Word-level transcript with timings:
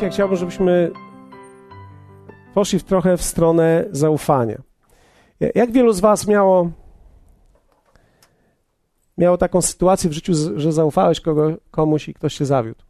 dzisiaj 0.00 0.12
chciałbym, 0.12 0.36
żebyśmy 0.36 0.90
poszli 2.54 2.78
w 2.78 2.84
trochę 2.84 3.16
w 3.16 3.22
stronę 3.22 3.84
zaufania. 3.90 4.62
Jak 5.54 5.72
wielu 5.72 5.92
z 5.92 6.00
Was 6.00 6.26
miało, 6.26 6.70
miało 9.18 9.38
taką 9.38 9.62
sytuację 9.62 10.10
w 10.10 10.12
życiu, 10.12 10.32
że 10.56 10.72
zaufałeś 10.72 11.20
kogo, 11.20 11.56
komuś 11.70 12.08
i 12.08 12.14
ktoś 12.14 12.34
się 12.34 12.46
zawiódł? 12.46 12.82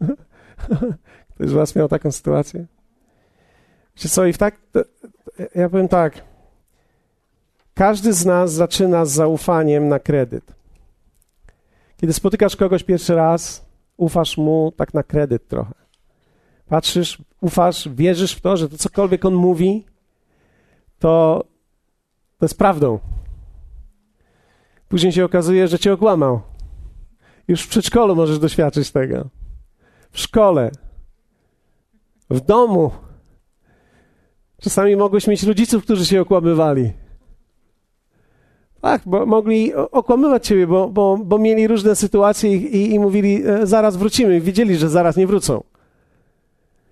Ktoś 1.34 1.48
z 1.48 1.52
Was 1.52 1.76
miał 1.76 1.88
taką 1.88 2.12
sytuację? 2.12 2.66
Wiecie 3.96 4.08
co, 4.08 4.26
i 4.26 4.32
w 4.32 4.38
tak, 4.38 4.60
ja 5.54 5.68
powiem 5.68 5.88
tak, 5.88 6.24
każdy 7.74 8.12
z 8.12 8.24
nas 8.24 8.52
zaczyna 8.52 9.04
z 9.04 9.10
zaufaniem 9.10 9.88
na 9.88 9.98
kredyt. 9.98 10.54
Kiedy 11.96 12.12
spotykasz 12.12 12.56
kogoś 12.56 12.84
pierwszy 12.84 13.14
raz, 13.14 13.65
ufasz 13.96 14.36
mu 14.36 14.72
tak 14.76 14.94
na 14.94 15.02
kredyt 15.02 15.48
trochę. 15.48 15.74
Patrzysz, 16.68 17.22
ufasz, 17.40 17.88
wierzysz 17.88 18.32
w 18.32 18.40
to, 18.40 18.56
że 18.56 18.68
to 18.68 18.78
cokolwiek 18.78 19.24
on 19.24 19.34
mówi, 19.34 19.86
to, 20.98 21.44
to 22.38 22.44
jest 22.44 22.58
prawdą. 22.58 22.98
Później 24.88 25.12
się 25.12 25.24
okazuje, 25.24 25.68
że 25.68 25.78
cię 25.78 25.92
okłamał. 25.92 26.40
Już 27.48 27.62
w 27.62 27.68
przedszkolu 27.68 28.16
możesz 28.16 28.38
doświadczyć 28.38 28.90
tego. 28.90 29.28
W 30.10 30.18
szkole, 30.20 30.70
w 32.30 32.40
domu. 32.40 32.90
Czasami 34.60 34.96
mogłeś 34.96 35.26
mieć 35.26 35.42
rodziców, 35.42 35.84
którzy 35.84 36.06
się 36.06 36.20
okłamywali. 36.20 36.92
Tak, 38.80 39.02
bo 39.06 39.26
mogli 39.26 39.74
okłamywać 39.74 40.46
ciebie, 40.46 40.66
bo, 40.66 40.88
bo, 40.88 41.18
bo 41.24 41.38
mieli 41.38 41.66
różne 41.66 41.96
sytuacje 41.96 42.56
i, 42.56 42.76
i, 42.76 42.94
i 42.94 43.00
mówili, 43.00 43.42
e, 43.46 43.66
zaraz 43.66 43.96
wrócimy. 43.96 44.40
Wiedzieli, 44.40 44.76
że 44.76 44.88
zaraz 44.88 45.16
nie 45.16 45.26
wrócą. 45.26 45.62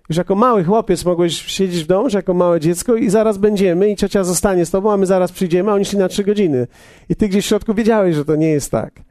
Już 0.09 0.17
jako 0.17 0.35
mały 0.35 0.63
chłopiec 0.63 1.05
mogłeś 1.05 1.45
siedzieć 1.45 1.83
w 1.83 1.87
domu, 1.87 2.09
że 2.09 2.17
jako 2.17 2.33
małe 2.33 2.59
dziecko 2.59 2.95
i 2.95 3.09
zaraz 3.09 3.37
będziemy 3.37 3.89
i 3.89 3.95
ciocia 3.95 4.23
zostanie 4.23 4.65
z 4.65 4.71
tobą, 4.71 4.91
a 4.91 4.97
my 4.97 5.05
zaraz 5.05 5.31
przyjdziemy, 5.31 5.71
a 5.71 5.73
oni 5.73 5.85
szli 5.85 5.99
na 5.99 6.07
trzy 6.07 6.23
godziny. 6.23 6.67
I 7.09 7.15
ty 7.15 7.27
gdzieś 7.29 7.45
w 7.45 7.47
środku 7.47 7.73
wiedziałeś, 7.73 8.15
że 8.15 8.25
to 8.25 8.35
nie 8.35 8.49
jest 8.49 8.71
tak. 8.71 9.01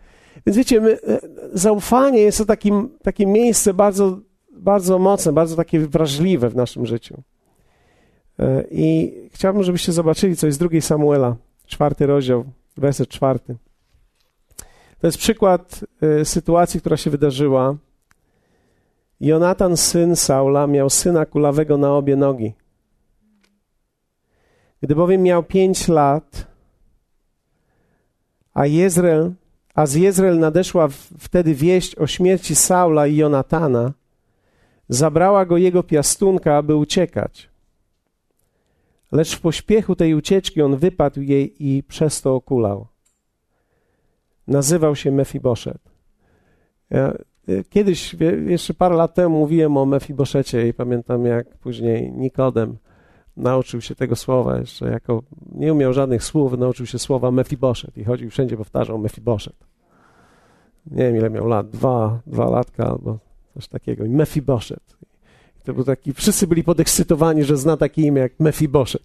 Więc 0.46 0.56
wiecie, 0.56 0.80
my, 0.80 0.92
e, 0.92 1.18
zaufanie 1.52 2.20
jest 2.20 2.38
to 2.38 2.44
takim, 2.44 2.88
takie 3.02 3.26
miejsce 3.26 3.74
bardzo, 3.74 4.18
bardzo 4.52 4.98
mocne, 4.98 5.32
bardzo 5.32 5.56
takie 5.56 5.80
wrażliwe 5.80 6.50
w 6.50 6.56
naszym 6.56 6.86
życiu. 6.86 7.22
E, 8.38 8.64
I 8.70 9.14
chciałbym, 9.32 9.62
żebyście 9.62 9.92
zobaczyli 9.92 10.36
coś 10.36 10.54
z 10.54 10.58
drugiej 10.58 10.82
Samuela, 10.82 11.36
czwarty 11.66 12.06
rozdział, 12.06 12.44
werset 12.76 13.08
czwarty. 13.08 13.56
To 14.98 15.06
jest 15.06 15.18
przykład 15.18 15.84
y, 16.20 16.24
sytuacji, 16.24 16.80
która 16.80 16.96
się 16.96 17.10
wydarzyła. 17.10 17.76
Jonatan, 19.20 19.76
syn 19.76 20.16
Saula, 20.16 20.66
miał 20.66 20.90
syna 20.90 21.26
kulawego 21.26 21.76
na 21.76 21.94
obie 21.94 22.16
nogi. 22.16 22.52
Gdy 24.82 24.94
bowiem 24.94 25.22
miał 25.22 25.42
pięć 25.42 25.88
lat, 25.88 26.46
a 28.54 28.66
Jezreel, 28.66 29.32
a 29.74 29.86
z 29.86 29.94
Jezreel 29.94 30.38
nadeszła 30.38 30.88
w, 30.88 30.94
wtedy 31.18 31.54
wieść 31.54 31.96
o 31.96 32.06
śmierci 32.06 32.54
Saula 32.54 33.06
i 33.06 33.16
Jonatana, 33.16 33.92
zabrała 34.88 35.46
go 35.46 35.56
jego 35.56 35.82
piastunka, 35.82 36.56
aby 36.56 36.76
uciekać. 36.76 37.53
Lecz 39.14 39.36
w 39.36 39.40
pośpiechu 39.40 39.96
tej 39.96 40.14
ucieczki 40.14 40.62
on 40.62 40.76
wypadł 40.76 41.20
jej 41.20 41.54
i 41.68 41.82
przez 41.82 42.22
to 42.22 42.34
okulał. 42.34 42.86
Nazywał 44.46 44.96
się 44.96 45.12
Mefiboszet. 45.12 45.78
Ja 46.90 47.14
y, 47.48 47.64
kiedyś, 47.70 48.16
jeszcze 48.46 48.74
parę 48.74 48.96
lat 48.96 49.14
temu 49.14 49.38
mówiłem 49.38 49.76
o 49.76 49.86
Mefiboszecie 49.86 50.68
i 50.68 50.74
pamiętam 50.74 51.24
jak 51.24 51.56
później 51.56 52.12
Nikodem 52.12 52.76
nauczył 53.36 53.80
się 53.80 53.94
tego 53.94 54.16
słowa 54.16 54.58
jeszcze 54.58 54.90
jako, 54.90 55.22
nie 55.52 55.72
umiał 55.72 55.92
żadnych 55.92 56.24
słów, 56.24 56.58
nauczył 56.58 56.86
się 56.86 56.98
słowa 56.98 57.30
Mefiboszet 57.30 57.98
i 57.98 58.04
chodził 58.04 58.30
wszędzie 58.30 58.56
powtarzał 58.56 58.98
Mefiboszet. 58.98 59.56
Nie 60.86 61.02
wiem 61.02 61.16
ile 61.16 61.30
miał 61.30 61.46
lat, 61.46 61.70
dwa, 61.70 62.20
dwa 62.26 62.50
latka 62.50 62.86
albo 62.86 63.18
coś 63.54 63.68
takiego 63.68 64.04
i 64.04 64.08
Mefiboszet. 64.08 64.96
To 65.64 65.74
był 65.74 65.84
taki, 65.84 66.12
wszyscy 66.12 66.46
byli 66.46 66.64
podekscytowani, 66.64 67.44
że 67.44 67.56
zna 67.56 67.76
takie 67.76 68.02
imię 68.02 68.20
jak 68.20 68.40
Mefiboszet. 68.40 69.02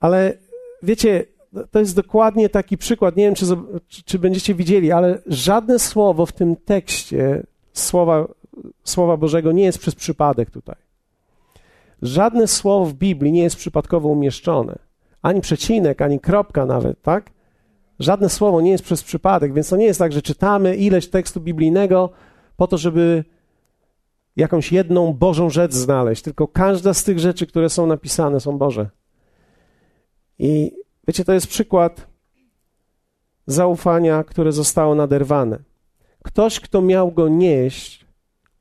Ale 0.00 0.38
wiecie, 0.82 1.24
to 1.70 1.78
jest 1.78 1.96
dokładnie 1.96 2.48
taki 2.48 2.78
przykład. 2.78 3.16
Nie 3.16 3.24
wiem, 3.24 3.34
czy, 3.34 3.46
czy 4.04 4.18
będziecie 4.18 4.54
widzieli, 4.54 4.92
ale 4.92 5.18
żadne 5.26 5.78
słowo 5.78 6.26
w 6.26 6.32
tym 6.32 6.56
tekście 6.56 7.46
słowa, 7.72 8.28
słowa 8.84 9.16
Bożego 9.16 9.52
nie 9.52 9.64
jest 9.64 9.78
przez 9.78 9.94
przypadek 9.94 10.50
tutaj. 10.50 10.76
Żadne 12.02 12.46
słowo 12.46 12.84
w 12.84 12.94
Biblii 12.94 13.32
nie 13.32 13.42
jest 13.42 13.56
przypadkowo 13.56 14.08
umieszczone. 14.08 14.78
Ani 15.22 15.40
przecinek, 15.40 16.02
ani 16.02 16.20
kropka 16.20 16.66
nawet, 16.66 17.02
tak? 17.02 17.30
Żadne 17.98 18.28
słowo 18.28 18.60
nie 18.60 18.70
jest 18.70 18.84
przez 18.84 19.02
przypadek, 19.02 19.52
więc 19.52 19.68
to 19.68 19.76
nie 19.76 19.84
jest 19.84 19.98
tak, 19.98 20.12
że 20.12 20.22
czytamy 20.22 20.76
ileś 20.76 21.08
tekstu 21.08 21.40
biblijnego 21.40 22.10
po 22.56 22.66
to, 22.66 22.78
żeby 22.78 23.24
jakąś 24.38 24.72
jedną 24.72 25.12
Bożą 25.12 25.50
rzecz 25.50 25.72
znaleźć, 25.72 26.22
tylko 26.22 26.48
każda 26.48 26.94
z 26.94 27.04
tych 27.04 27.18
rzeczy, 27.18 27.46
które 27.46 27.70
są 27.70 27.86
napisane, 27.86 28.40
są 28.40 28.58
Boże. 28.58 28.90
I 30.38 30.72
wiecie, 31.08 31.24
to 31.24 31.32
jest 31.32 31.46
przykład 31.46 32.06
zaufania, 33.46 34.24
które 34.24 34.52
zostało 34.52 34.94
naderwane. 34.94 35.58
Ktoś, 36.24 36.60
kto 36.60 36.82
miał 36.82 37.12
go 37.12 37.28
nieść, 37.28 38.06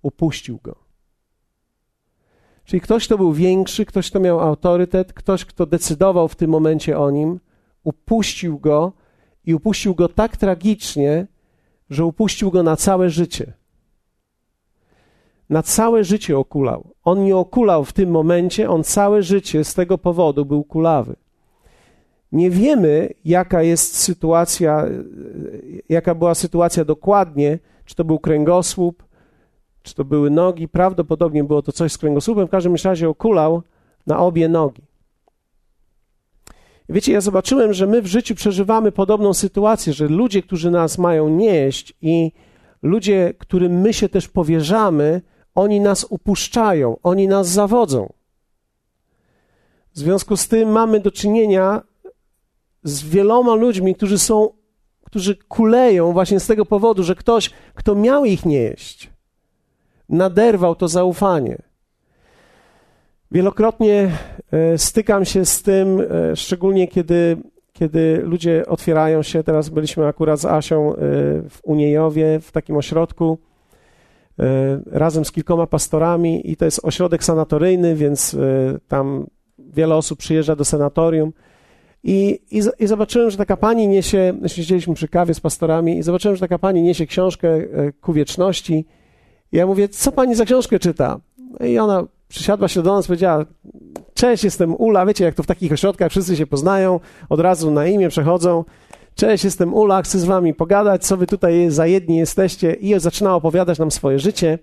upuścił 0.02 0.60
go. 0.64 0.76
Czyli 2.66 2.82
ktoś, 2.82 3.06
kto 3.06 3.18
był 3.18 3.34
większy, 3.34 3.86
ktoś, 3.86 4.10
kto 4.10 4.20
miał 4.20 4.40
autorytet, 4.40 5.14
ktoś, 5.14 5.46
kto 5.46 5.66
decydował 5.66 6.28
w 6.28 6.36
tym 6.36 6.52
momencie 6.52 7.00
o 7.00 7.12
nim, 7.12 7.40
upuścił 7.84 8.60
go 8.60 8.94
i 9.46 9.56
upuścił 9.56 9.96
go 9.96 10.10
tak 10.10 10.38
tragicznie, 10.38 11.28
że 11.90 12.06
upuścił 12.06 12.52
go 12.52 12.64
na 12.64 12.76
całe 12.76 13.10
życie 13.10 13.54
na 15.50 15.64
całe 15.64 16.04
życie 16.04 16.38
okulał. 16.38 16.94
On 17.04 17.24
nie 17.24 17.36
okulał 17.38 17.86
w 17.86 17.94
tym 17.94 18.12
momencie, 18.12 18.70
on 18.70 18.84
całe 18.84 19.24
życie 19.24 19.64
z 19.64 19.74
tego 19.74 19.98
powodu 19.98 20.46
był 20.46 20.64
kulawy. 20.64 21.16
Nie 22.32 22.50
wiemy, 22.50 23.14
jaka 23.26 23.64
jest 23.64 23.98
sytuacja, 23.98 24.86
jaka 25.90 26.16
była 26.16 26.36
sytuacja 26.36 26.86
dokładnie, 26.86 27.60
czy 27.86 27.96
to 27.96 28.04
był 28.04 28.20
kręgosłup, 28.20 29.04
czy 29.84 29.96
to 29.96 30.06
były 30.06 30.30
nogi. 30.30 30.68
Prawdopodobnie 30.68 31.44
było 31.44 31.62
to 31.62 31.72
coś 31.72 31.92
z 31.92 31.98
kręgosłupem. 31.98 32.48
W 32.48 32.50
każdym 32.50 32.76
razie 32.84 33.10
okulał 33.10 33.62
na 34.08 34.20
obie 34.20 34.50
nogi. 34.50 34.82
Wiecie, 36.90 37.14
ja 37.14 37.22
zobaczyłem, 37.22 37.74
że 37.74 37.88
my 37.88 38.02
w 38.02 38.08
życiu 38.08 38.36
przeżywamy 38.36 38.92
podobną 38.92 39.34
sytuację, 39.34 39.94
że 39.94 40.08
ludzie, 40.08 40.42
którzy 40.42 40.72
nas 40.72 40.98
mają 40.98 41.30
nieść 41.30 41.94
i 42.02 42.32
ludzie, 42.84 43.34
którym 43.38 43.82
my 43.82 43.94
się 43.94 44.10
też 44.10 44.28
powierzamy, 44.28 45.22
oni 45.58 45.80
nas 45.82 46.06
upuszczają, 46.10 46.98
oni 47.04 47.28
nas 47.28 47.48
zawodzą. 47.48 48.14
W 49.94 50.00
związku 50.00 50.38
z 50.38 50.48
tym 50.48 50.70
mamy 50.70 51.00
do 51.00 51.12
czynienia 51.12 51.82
z 52.84 53.04
wieloma 53.04 53.56
ludźmi, 53.56 53.96
którzy 53.96 54.20
są, 54.20 54.50
którzy 55.04 55.36
kuleją 55.36 56.14
właśnie 56.14 56.40
z 56.40 56.48
tego 56.48 56.66
powodu, 56.66 57.04
że 57.04 57.16
ktoś, 57.16 57.50
kto 57.74 57.96
miał 57.96 58.26
ich 58.26 58.46
nieść, 58.46 59.10
naderwał 60.10 60.76
to 60.76 60.88
zaufanie. 60.88 61.58
Wielokrotnie 63.32 64.12
e, 64.52 64.78
stykam 64.78 65.26
się 65.26 65.46
z 65.46 65.64
tym, 65.64 66.02
e, 66.02 66.36
szczególnie 66.36 66.88
kiedy, 66.88 67.38
kiedy 67.74 68.22
ludzie 68.24 68.66
otwierają 68.68 69.24
się. 69.24 69.44
Teraz 69.44 69.70
byliśmy 69.70 70.08
akurat 70.08 70.40
z 70.40 70.46
Asią 70.46 70.94
e, 70.94 70.96
w 71.50 71.60
Uniejowie, 71.64 72.40
w 72.40 72.52
takim 72.52 72.78
ośrodku 72.78 73.38
razem 74.86 75.26
z 75.26 75.32
kilkoma 75.32 75.68
pastorami 75.68 76.52
i 76.52 76.56
to 76.56 76.66
jest 76.66 76.80
ośrodek 76.84 77.24
sanatoryjny, 77.24 77.96
więc 77.96 78.34
e, 78.34 78.38
tam 78.88 79.28
wiele 79.60 79.96
osób 79.96 80.20
przyjeżdża 80.20 80.56
do 80.56 80.66
sanatorium. 80.66 81.34
I, 82.04 82.40
i, 82.52 82.62
I, 82.80 82.88
zobaczyłem, 82.88 83.32
że 83.32 83.38
taka 83.38 83.58
pani 83.58 83.88
niesie, 83.88 84.34
siedzieliśmy 84.48 84.94
przy 84.94 85.08
kawie 85.08 85.34
z 85.34 85.40
pastorami 85.40 85.98
i 85.98 86.04
zobaczyłem, 86.04 86.36
że 86.36 86.40
taka 86.40 86.60
pani 86.60 86.82
niesie 86.82 87.06
książkę 87.06 87.50
e, 87.50 87.92
ku 88.02 88.14
wieczności. 88.14 88.86
I 89.52 89.58
ja 89.58 89.68
mówię, 89.68 89.90
co 89.90 90.12
pani 90.12 90.36
za 90.36 90.46
książkę 90.46 90.80
czyta? 90.80 91.20
I 91.68 91.80
ona 91.80 92.08
przysiadła 92.28 92.68
się 92.68 92.84
do 92.84 92.96
nas, 92.96 93.08
powiedziała, 93.08 93.46
cześć, 94.14 94.44
jestem 94.44 94.76
Ula, 94.76 95.06
wiecie, 95.06 95.26
jak 95.26 95.36
to 95.36 95.44
w 95.44 95.48
takich 95.48 95.72
ośrodkach 95.72 96.12
wszyscy 96.12 96.36
się 96.36 96.48
poznają, 96.48 97.00
od 97.30 97.40
razu 97.40 97.72
na 97.72 97.88
imię 97.88 98.10
przechodzą. 98.10 98.64
Cześć, 99.18 99.44
jestem 99.44 99.74
Ula, 99.74 100.02
chcę 100.02 100.20
z 100.20 100.26
wami 100.26 100.54
pogadać, 100.54 101.06
co 101.06 101.18
wy 101.18 101.28
tutaj 101.28 101.72
za 101.72 101.88
jedni 101.88 102.18
jesteście. 102.18 102.74
I 102.74 103.00
zaczyna 103.00 103.36
opowiadać 103.36 103.80
nam 103.80 103.92
swoje 103.92 104.20
życie. 104.20 104.60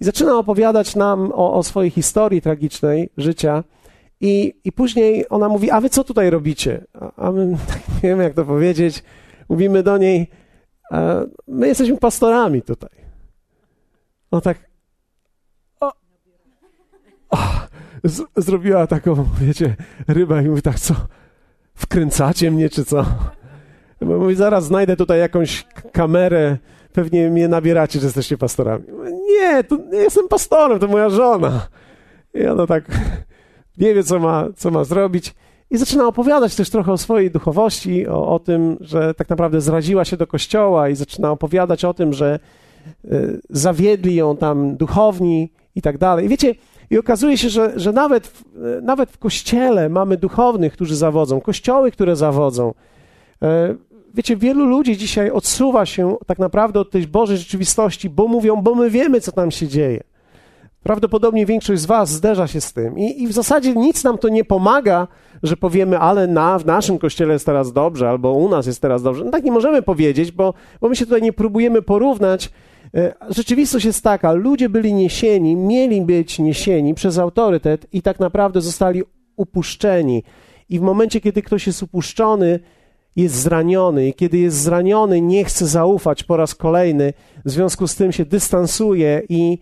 I 0.00 0.04
zaczyna 0.04 0.38
opowiadać 0.38 0.96
nam 0.96 1.32
o, 1.32 1.54
o 1.54 1.62
swojej 1.62 1.90
historii 1.90 2.42
tragicznej 2.42 3.10
życia. 3.16 3.64
I, 4.20 4.54
I 4.64 4.72
później 4.72 5.26
ona 5.30 5.48
mówi, 5.48 5.70
a 5.70 5.80
wy 5.80 5.90
co 5.90 6.04
tutaj 6.04 6.30
robicie? 6.30 6.84
A, 6.94 7.26
a 7.26 7.32
my 7.32 7.46
nie 8.02 8.08
wiem, 8.08 8.20
jak 8.20 8.34
to 8.34 8.44
powiedzieć. 8.44 9.02
Mówimy 9.48 9.82
do 9.82 9.98
niej, 9.98 10.30
my 11.48 11.68
jesteśmy 11.68 11.96
pastorami 11.98 12.62
tutaj. 12.62 12.90
Ona 14.30 14.40
tak 14.40 14.58
o, 15.80 15.92
o, 17.30 17.38
z, 18.04 18.22
zrobiła 18.36 18.86
taką, 18.86 19.26
wiecie, 19.40 19.76
rybę 20.08 20.44
i 20.44 20.48
mówi 20.48 20.62
tak, 20.62 20.80
co, 20.80 20.94
wkręcacie 21.74 22.50
mnie, 22.50 22.70
czy 22.70 22.84
co? 22.84 23.06
Mówi, 24.00 24.34
zaraz 24.34 24.64
znajdę 24.64 24.96
tutaj 24.96 25.20
jakąś 25.20 25.66
kamerę, 25.92 26.56
pewnie 26.92 27.30
mnie 27.30 27.48
nabieracie, 27.48 28.00
że 28.00 28.06
jesteście 28.06 28.38
pastorami. 28.38 28.84
Nie, 29.28 29.64
to 29.64 29.76
nie 29.76 29.98
jestem 29.98 30.28
pastorem, 30.28 30.78
to 30.78 30.88
moja 30.88 31.10
żona. 31.10 31.66
I 32.34 32.46
ona 32.46 32.66
tak 32.66 32.84
nie 33.78 33.94
wie, 33.94 34.04
co 34.04 34.18
ma, 34.18 34.48
co 34.56 34.70
ma 34.70 34.84
zrobić. 34.84 35.34
I 35.70 35.76
zaczyna 35.76 36.06
opowiadać 36.06 36.54
też 36.54 36.70
trochę 36.70 36.92
o 36.92 36.98
swojej 36.98 37.30
duchowości, 37.30 38.06
o, 38.06 38.34
o 38.34 38.38
tym, 38.38 38.76
że 38.80 39.14
tak 39.14 39.28
naprawdę 39.28 39.60
zraziła 39.60 40.04
się 40.04 40.16
do 40.16 40.26
kościoła 40.26 40.88
i 40.88 40.96
zaczyna 40.96 41.30
opowiadać 41.30 41.84
o 41.84 41.94
tym, 41.94 42.12
że 42.12 42.38
y, 43.04 43.40
zawiedli 43.50 44.14
ją 44.14 44.36
tam 44.36 44.76
duchowni 44.76 45.52
i 45.74 45.82
tak 45.82 45.98
dalej. 45.98 46.26
I 46.26 46.28
wiecie, 46.28 46.54
i 46.90 46.98
okazuje 46.98 47.38
się, 47.38 47.48
że, 47.48 47.72
że 47.76 47.92
nawet, 47.92 48.26
w, 48.26 48.56
y, 48.56 48.82
nawet 48.82 49.10
w 49.10 49.18
kościele 49.18 49.88
mamy 49.88 50.16
duchownych, 50.16 50.72
którzy 50.72 50.96
zawodzą, 50.96 51.40
kościoły, 51.40 51.90
które 51.90 52.16
zawodzą. 52.16 52.74
Y, 53.42 53.46
wiecie, 54.14 54.36
wielu 54.36 54.64
ludzi 54.64 54.96
dzisiaj 54.96 55.30
odsuwa 55.30 55.86
się 55.86 56.16
tak 56.26 56.38
naprawdę 56.38 56.80
od 56.80 56.90
tej 56.90 57.06
Bożej 57.06 57.36
rzeczywistości, 57.36 58.10
bo 58.10 58.28
mówią, 58.28 58.56
bo 58.62 58.74
my 58.74 58.90
wiemy, 58.90 59.20
co 59.20 59.32
tam 59.32 59.50
się 59.50 59.68
dzieje. 59.68 60.02
Prawdopodobnie 60.82 61.46
większość 61.46 61.82
z 61.82 61.86
Was 61.86 62.10
zderza 62.10 62.46
się 62.46 62.60
z 62.60 62.72
tym. 62.72 62.98
I, 62.98 63.22
I, 63.22 63.26
w 63.26 63.32
zasadzie 63.32 63.74
nic 63.74 64.04
nam 64.04 64.18
to 64.18 64.28
nie 64.28 64.44
pomaga, 64.44 65.08
że 65.42 65.56
powiemy, 65.56 65.98
ale 65.98 66.26
na, 66.26 66.58
w 66.58 66.66
naszym 66.66 66.98
kościele 66.98 67.32
jest 67.32 67.46
teraz 67.46 67.72
dobrze, 67.72 68.08
albo 68.08 68.32
u 68.32 68.48
nas 68.48 68.66
jest 68.66 68.82
teraz 68.82 69.02
dobrze. 69.02 69.24
No 69.24 69.30
tak 69.30 69.44
nie 69.44 69.52
możemy 69.52 69.82
powiedzieć, 69.82 70.32
bo, 70.32 70.54
bo 70.80 70.88
my 70.88 70.96
się 70.96 71.04
tutaj 71.04 71.22
nie 71.22 71.32
próbujemy 71.32 71.82
porównać. 71.82 72.50
E, 72.94 73.14
rzeczywistość 73.28 73.84
jest 73.84 74.04
taka, 74.04 74.32
ludzie 74.32 74.68
byli 74.68 74.94
niesieni, 74.94 75.56
mieli 75.56 76.02
być 76.02 76.38
niesieni 76.38 76.94
przez 76.94 77.18
autorytet 77.18 77.86
i 77.92 78.02
tak 78.02 78.20
naprawdę 78.20 78.60
zostali 78.60 79.02
upuszczeni. 79.36 80.22
I 80.68 80.78
w 80.78 80.82
momencie, 80.82 81.20
kiedy 81.20 81.42
ktoś 81.42 81.66
jest 81.66 81.82
upuszczony, 81.82 82.60
jest 83.18 83.34
zraniony 83.34 84.08
i 84.08 84.14
kiedy 84.14 84.38
jest 84.38 84.56
zraniony, 84.56 85.20
nie 85.20 85.44
chce 85.44 85.66
zaufać 85.66 86.22
po 86.24 86.36
raz 86.36 86.54
kolejny, 86.54 87.12
w 87.44 87.50
związku 87.50 87.88
z 87.88 87.96
tym 87.96 88.12
się 88.12 88.24
dystansuje 88.24 89.22
i 89.28 89.58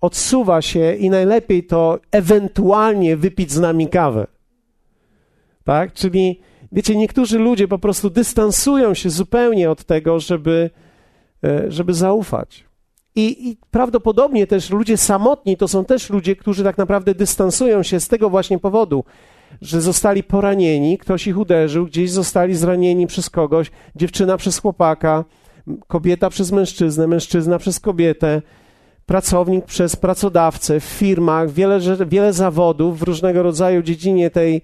odsuwa 0.00 0.62
się 0.62 0.94
i 0.94 1.10
najlepiej 1.10 1.66
to 1.66 1.98
ewentualnie 2.12 3.16
wypić 3.16 3.52
z 3.52 3.60
nami 3.60 3.88
kawę. 3.88 4.26
Tak? 5.64 5.92
Czyli, 5.92 6.40
wiecie, 6.72 6.96
niektórzy 6.96 7.38
ludzie 7.38 7.68
po 7.68 7.78
prostu 7.78 8.10
dystansują 8.10 8.94
się 8.94 9.10
zupełnie 9.10 9.70
od 9.70 9.84
tego, 9.84 10.20
żeby, 10.20 10.70
e, 11.44 11.64
żeby 11.68 11.94
zaufać. 11.94 12.64
I, 13.14 13.48
I, 13.48 13.56
prawdopodobnie 13.70 14.46
też 14.46 14.70
ludzie 14.70 14.96
samotni 14.96 15.56
to 15.56 15.68
są 15.68 15.84
też 15.84 16.10
ludzie, 16.10 16.36
którzy 16.36 16.64
tak 16.64 16.78
naprawdę 16.78 17.14
dystansują 17.14 17.82
się 17.82 18.00
z 18.00 18.08
tego 18.08 18.30
właśnie 18.30 18.58
powodu, 18.58 19.04
że 19.62 19.80
zostali 19.80 20.22
poranieni, 20.22 20.98
ktoś 20.98 21.26
ich 21.26 21.38
uderzył, 21.38 21.86
gdzieś 21.86 22.10
zostali 22.10 22.54
zranieni 22.54 23.06
przez 23.06 23.30
kogoś, 23.30 23.70
dziewczyna 23.96 24.36
przez 24.36 24.58
chłopaka, 24.58 25.24
kobieta 25.86 26.30
przez 26.30 26.52
mężczyznę, 26.52 27.06
mężczyzna 27.06 27.58
przez 27.58 27.80
kobietę, 27.80 28.42
pracownik 29.06 29.64
przez 29.64 29.96
pracodawcę 29.96 30.80
w 30.80 30.84
firmach, 30.84 31.50
wiele, 31.50 31.80
wiele 32.06 32.32
zawodów 32.32 32.98
w 32.98 33.02
różnego 33.02 33.42
rodzaju 33.42 33.82
dziedzinie 33.82 34.30
tej 34.30 34.62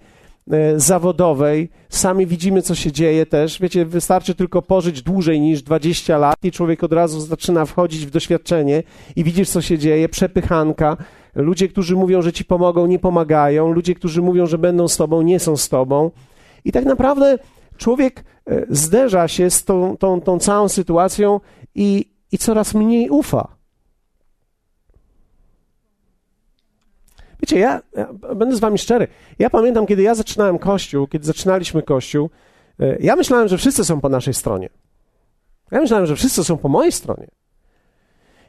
e, 0.51 0.81
zawodowej. 0.81 1.69
Sami 1.89 2.27
widzimy, 2.27 2.63
co 2.63 2.75
się 2.75 2.93
dzieje 2.93 3.27
też. 3.27 3.61
Wiecie, 3.61 3.85
wystarczy 3.85 4.35
tylko 4.35 4.63
pożyć 4.63 5.03
dłużej 5.03 5.41
niż 5.41 5.63
20 5.63 6.19
lat 6.19 6.37
i 6.43 6.53
człowiek 6.53 6.85
od 6.85 6.93
razu 6.93 7.21
zaczyna 7.21 7.65
wchodzić 7.65 8.07
w 8.07 8.11
doświadczenie 8.11 8.83
i 9.17 9.25
widzisz, 9.25 9.51
co 9.51 9.63
się 9.63 9.79
dzieje. 9.79 10.09
Przepychanka. 10.09 10.97
Ludzie, 11.35 11.69
którzy 11.69 11.97
mówią, 11.97 12.23
że 12.23 12.33
ci 12.33 12.45
pomogą, 12.45 12.87
nie 12.87 12.99
pomagają. 12.99 13.73
Ludzie, 13.73 13.95
którzy 13.95 14.23
mówią, 14.23 14.47
że 14.47 14.59
będą 14.59 14.89
z 14.89 14.97
tobą, 14.97 15.23
nie 15.23 15.41
są 15.41 15.57
z 15.57 15.69
tobą. 15.69 16.11
I 16.65 16.73
tak 16.73 16.85
naprawdę 16.85 17.39
człowiek 17.77 18.25
e, 18.47 18.67
zderza 18.71 19.29
się 19.29 19.51
z 19.51 19.65
tą, 19.65 19.97
tą, 19.97 20.21
tą 20.21 20.39
całą 20.39 20.69
sytuacją 20.69 21.41
i, 21.75 22.13
i 22.33 22.39
coraz 22.39 22.75
mniej 22.75 23.11
ufa. 23.11 23.57
Wiecie, 27.41 27.59
ja, 27.59 27.83
ja, 27.97 28.09
będę 28.37 28.57
z 28.57 28.61
wami 28.61 28.79
szczery. 28.79 29.09
Ja 29.39 29.51
pamiętam, 29.51 29.87
kiedy 29.87 30.03
ja 30.03 30.15
zaczynałem 30.15 30.59
Kościół, 30.59 31.07
kiedy 31.07 31.27
zaczynaliśmy 31.27 31.83
Kościół, 31.83 32.31
e, 32.81 32.97
ja 33.01 33.17
myślałem, 33.17 33.49
że 33.49 33.59
wszyscy 33.59 33.85
są 33.85 34.01
po 34.01 34.09
naszej 34.09 34.35
stronie. 34.35 34.69
Ja 35.71 35.81
myślałem, 35.81 36.07
że 36.07 36.17
wszyscy 36.17 36.45
są 36.45 36.59
po 36.59 36.69
mojej 36.69 36.93
stronie. 36.93 37.29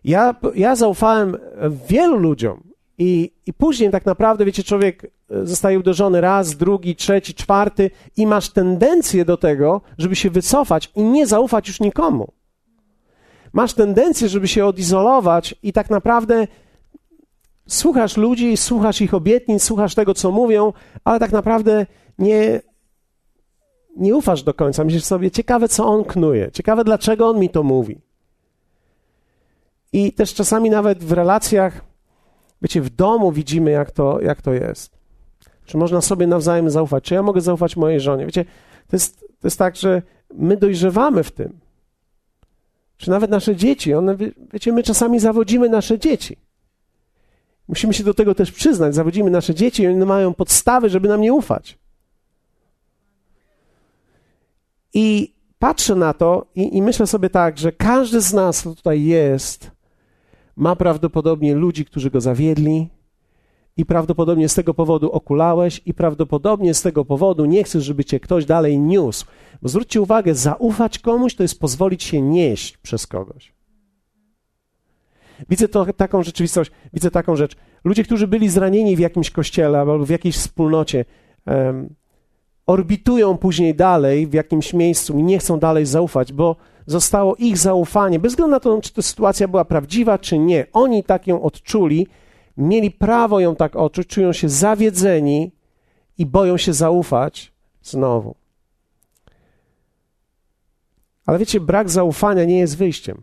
Ja, 0.03 0.35
ja 0.55 0.75
zaufałem 0.75 1.37
wielu 1.89 2.17
ludziom 2.17 2.72
i, 2.97 3.31
i 3.45 3.53
później 3.53 3.91
tak 3.91 4.05
naprawdę, 4.05 4.45
wiecie, 4.45 4.63
człowiek 4.63 5.03
e, 5.03 5.45
zostaje 5.45 5.79
uderzony 5.79 6.21
raz, 6.21 6.57
drugi, 6.57 6.95
trzeci, 6.95 7.33
czwarty 7.33 7.91
i 8.17 8.27
masz 8.27 8.49
tendencję 8.49 9.25
do 9.25 9.37
tego, 9.37 9.81
żeby 9.97 10.15
się 10.15 10.29
wycofać 10.29 10.91
i 10.95 11.03
nie 11.03 11.27
zaufać 11.27 11.67
już 11.67 11.79
nikomu. 11.79 12.31
Masz 13.53 13.73
tendencję, 13.73 14.29
żeby 14.29 14.47
się 14.47 14.65
odizolować 14.65 15.55
i 15.63 15.73
tak 15.73 15.89
naprawdę 15.89 16.47
Słuchasz 17.67 18.17
ludzi, 18.17 18.57
słuchasz 18.57 19.01
ich 19.01 19.13
obietnic, 19.13 19.63
słuchasz 19.63 19.95
tego, 19.95 20.13
co 20.13 20.31
mówią, 20.31 20.73
ale 21.03 21.19
tak 21.19 21.31
naprawdę 21.31 21.85
nie, 22.19 22.61
nie 23.97 24.15
ufasz 24.15 24.43
do 24.43 24.53
końca. 24.53 24.83
Myślisz 24.83 25.03
sobie, 25.03 25.31
ciekawe, 25.31 25.69
co 25.69 25.85
on 25.85 26.03
knuje, 26.03 26.51
ciekawe, 26.51 26.83
dlaczego 26.83 27.29
on 27.29 27.39
mi 27.39 27.49
to 27.49 27.63
mówi. 27.63 28.01
I 29.93 30.13
też 30.13 30.33
czasami 30.33 30.69
nawet 30.69 31.03
w 31.03 31.11
relacjach, 31.11 31.81
wiecie, 32.63 32.81
w 32.81 32.89
domu 32.89 33.31
widzimy, 33.31 33.71
jak 33.71 33.91
to, 33.91 34.21
jak 34.21 34.41
to 34.41 34.53
jest. 34.53 34.97
Czy 35.65 35.77
można 35.77 36.01
sobie 36.01 36.27
nawzajem 36.27 36.69
zaufać? 36.69 37.03
Czy 37.03 37.13
ja 37.13 37.23
mogę 37.23 37.41
zaufać 37.41 37.77
mojej 37.77 37.99
żonie? 37.99 38.25
Wiecie, 38.25 38.45
to 38.87 38.95
jest, 38.95 39.19
to 39.19 39.47
jest 39.47 39.59
tak, 39.59 39.75
że 39.75 40.01
my 40.33 40.57
dojrzewamy 40.57 41.23
w 41.23 41.31
tym. 41.31 41.59
Czy 42.97 43.09
nawet 43.09 43.31
nasze 43.31 43.55
dzieci, 43.55 43.93
one, 43.93 44.17
wiecie, 44.53 44.73
my 44.73 44.83
czasami 44.83 45.19
zawodzimy 45.19 45.69
nasze 45.69 45.99
dzieci. 45.99 46.37
Musimy 47.67 47.93
się 47.93 48.03
do 48.03 48.13
tego 48.13 48.35
też 48.35 48.51
przyznać. 48.51 48.95
Zawodzimy 48.95 49.29
nasze 49.29 49.55
dzieci 49.55 49.83
i 49.83 49.87
one 49.87 50.05
mają 50.05 50.33
podstawy, 50.33 50.89
żeby 50.89 51.07
nam 51.07 51.21
nie 51.21 51.33
ufać. 51.33 51.77
I 54.93 55.33
patrzę 55.59 55.95
na 55.95 56.13
to 56.13 56.45
i, 56.55 56.77
i 56.77 56.81
myślę 56.81 57.07
sobie 57.07 57.29
tak, 57.29 57.57
że 57.57 57.71
każdy 57.71 58.21
z 58.21 58.33
nas, 58.33 58.61
kto 58.61 58.75
tutaj 58.75 59.03
jest, 59.03 59.71
ma 60.55 60.75
prawdopodobnie 60.75 61.55
ludzi, 61.55 61.85
którzy 61.85 62.11
go 62.11 62.21
zawiedli, 62.21 62.89
i 63.77 63.85
prawdopodobnie 63.85 64.49
z 64.49 64.55
tego 64.55 64.73
powodu 64.73 65.11
okulałeś, 65.11 65.81
i 65.85 65.93
prawdopodobnie 65.93 66.73
z 66.73 66.81
tego 66.81 67.05
powodu 67.05 67.45
nie 67.45 67.63
chcesz, 67.63 67.83
żeby 67.83 68.05
cię 68.05 68.19
ktoś 68.19 68.45
dalej 68.45 68.79
niósł. 68.79 69.25
Bo 69.61 69.69
zwróćcie 69.69 70.01
uwagę, 70.01 70.35
zaufać 70.35 70.99
komuś 70.99 71.35
to 71.35 71.43
jest 71.43 71.59
pozwolić 71.59 72.03
się 72.03 72.21
nieść 72.21 72.77
przez 72.77 73.07
kogoś. 73.07 73.53
Widzę 75.49 75.67
to, 75.67 75.85
taką 75.93 76.23
rzeczywistość, 76.23 76.71
widzę 76.93 77.11
taką 77.11 77.35
rzecz. 77.35 77.55
Ludzie, 77.83 78.03
którzy 78.03 78.27
byli 78.27 78.49
zranieni 78.49 78.95
w 78.95 78.99
jakimś 78.99 79.31
kościele 79.31 79.79
albo 79.79 80.05
w 80.05 80.09
jakiejś 80.09 80.35
wspólnocie, 80.35 81.05
orbitują 82.65 83.37
później 83.37 83.75
dalej 83.75 84.27
w 84.27 84.33
jakimś 84.33 84.73
miejscu 84.73 85.19
i 85.19 85.23
nie 85.23 85.39
chcą 85.39 85.59
dalej 85.59 85.85
zaufać, 85.85 86.33
bo 86.33 86.55
zostało 86.85 87.35
ich 87.35 87.57
zaufanie, 87.57 88.19
bez 88.19 88.31
względu 88.31 88.51
na 88.51 88.59
to, 88.59 88.81
czy 88.81 88.93
ta 88.93 89.01
sytuacja 89.01 89.47
była 89.47 89.65
prawdziwa, 89.65 90.17
czy 90.17 90.37
nie. 90.37 90.67
Oni 90.73 91.03
tak 91.03 91.27
ją 91.27 91.41
odczuli, 91.41 92.07
mieli 92.57 92.91
prawo 92.91 93.39
ją 93.39 93.55
tak 93.55 93.75
odczuć, 93.75 94.07
czują 94.07 94.33
się 94.33 94.49
zawiedzeni 94.49 95.51
i 96.17 96.25
boją 96.25 96.57
się 96.57 96.73
zaufać 96.73 97.53
znowu. 97.81 98.35
Ale 101.25 101.39
wiecie, 101.39 101.59
brak 101.59 101.89
zaufania 101.89 102.45
nie 102.45 102.59
jest 102.59 102.77
wyjściem. 102.77 103.21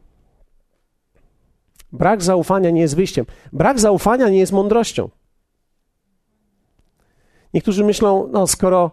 Brak 1.92 2.22
zaufania 2.22 2.70
nie 2.70 2.80
jest 2.80 2.96
wyjściem. 2.96 3.26
Brak 3.52 3.80
zaufania 3.80 4.28
nie 4.28 4.38
jest 4.38 4.52
mądrością. 4.52 5.08
Niektórzy 7.54 7.84
myślą, 7.84 8.28
no 8.32 8.46
skoro, 8.46 8.90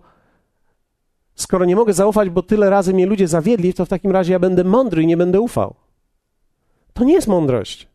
skoro 1.37 1.65
nie 1.65 1.75
mogę 1.75 1.93
zaufać, 1.93 2.29
bo 2.29 2.43
tyle 2.43 2.69
razy 2.69 2.93
mnie 2.93 3.05
ludzie 3.05 3.27
zawiedli, 3.27 3.73
to 3.73 3.85
w 3.85 3.89
takim 3.89 4.11
razie 4.11 4.33
ja 4.33 4.39
będę 4.39 4.63
mądry 4.63 5.03
i 5.03 5.07
nie 5.07 5.17
będę 5.17 5.41
ufał. 5.41 5.75
To 6.93 7.03
nie 7.03 7.13
jest 7.13 7.27
mądrość. 7.27 7.87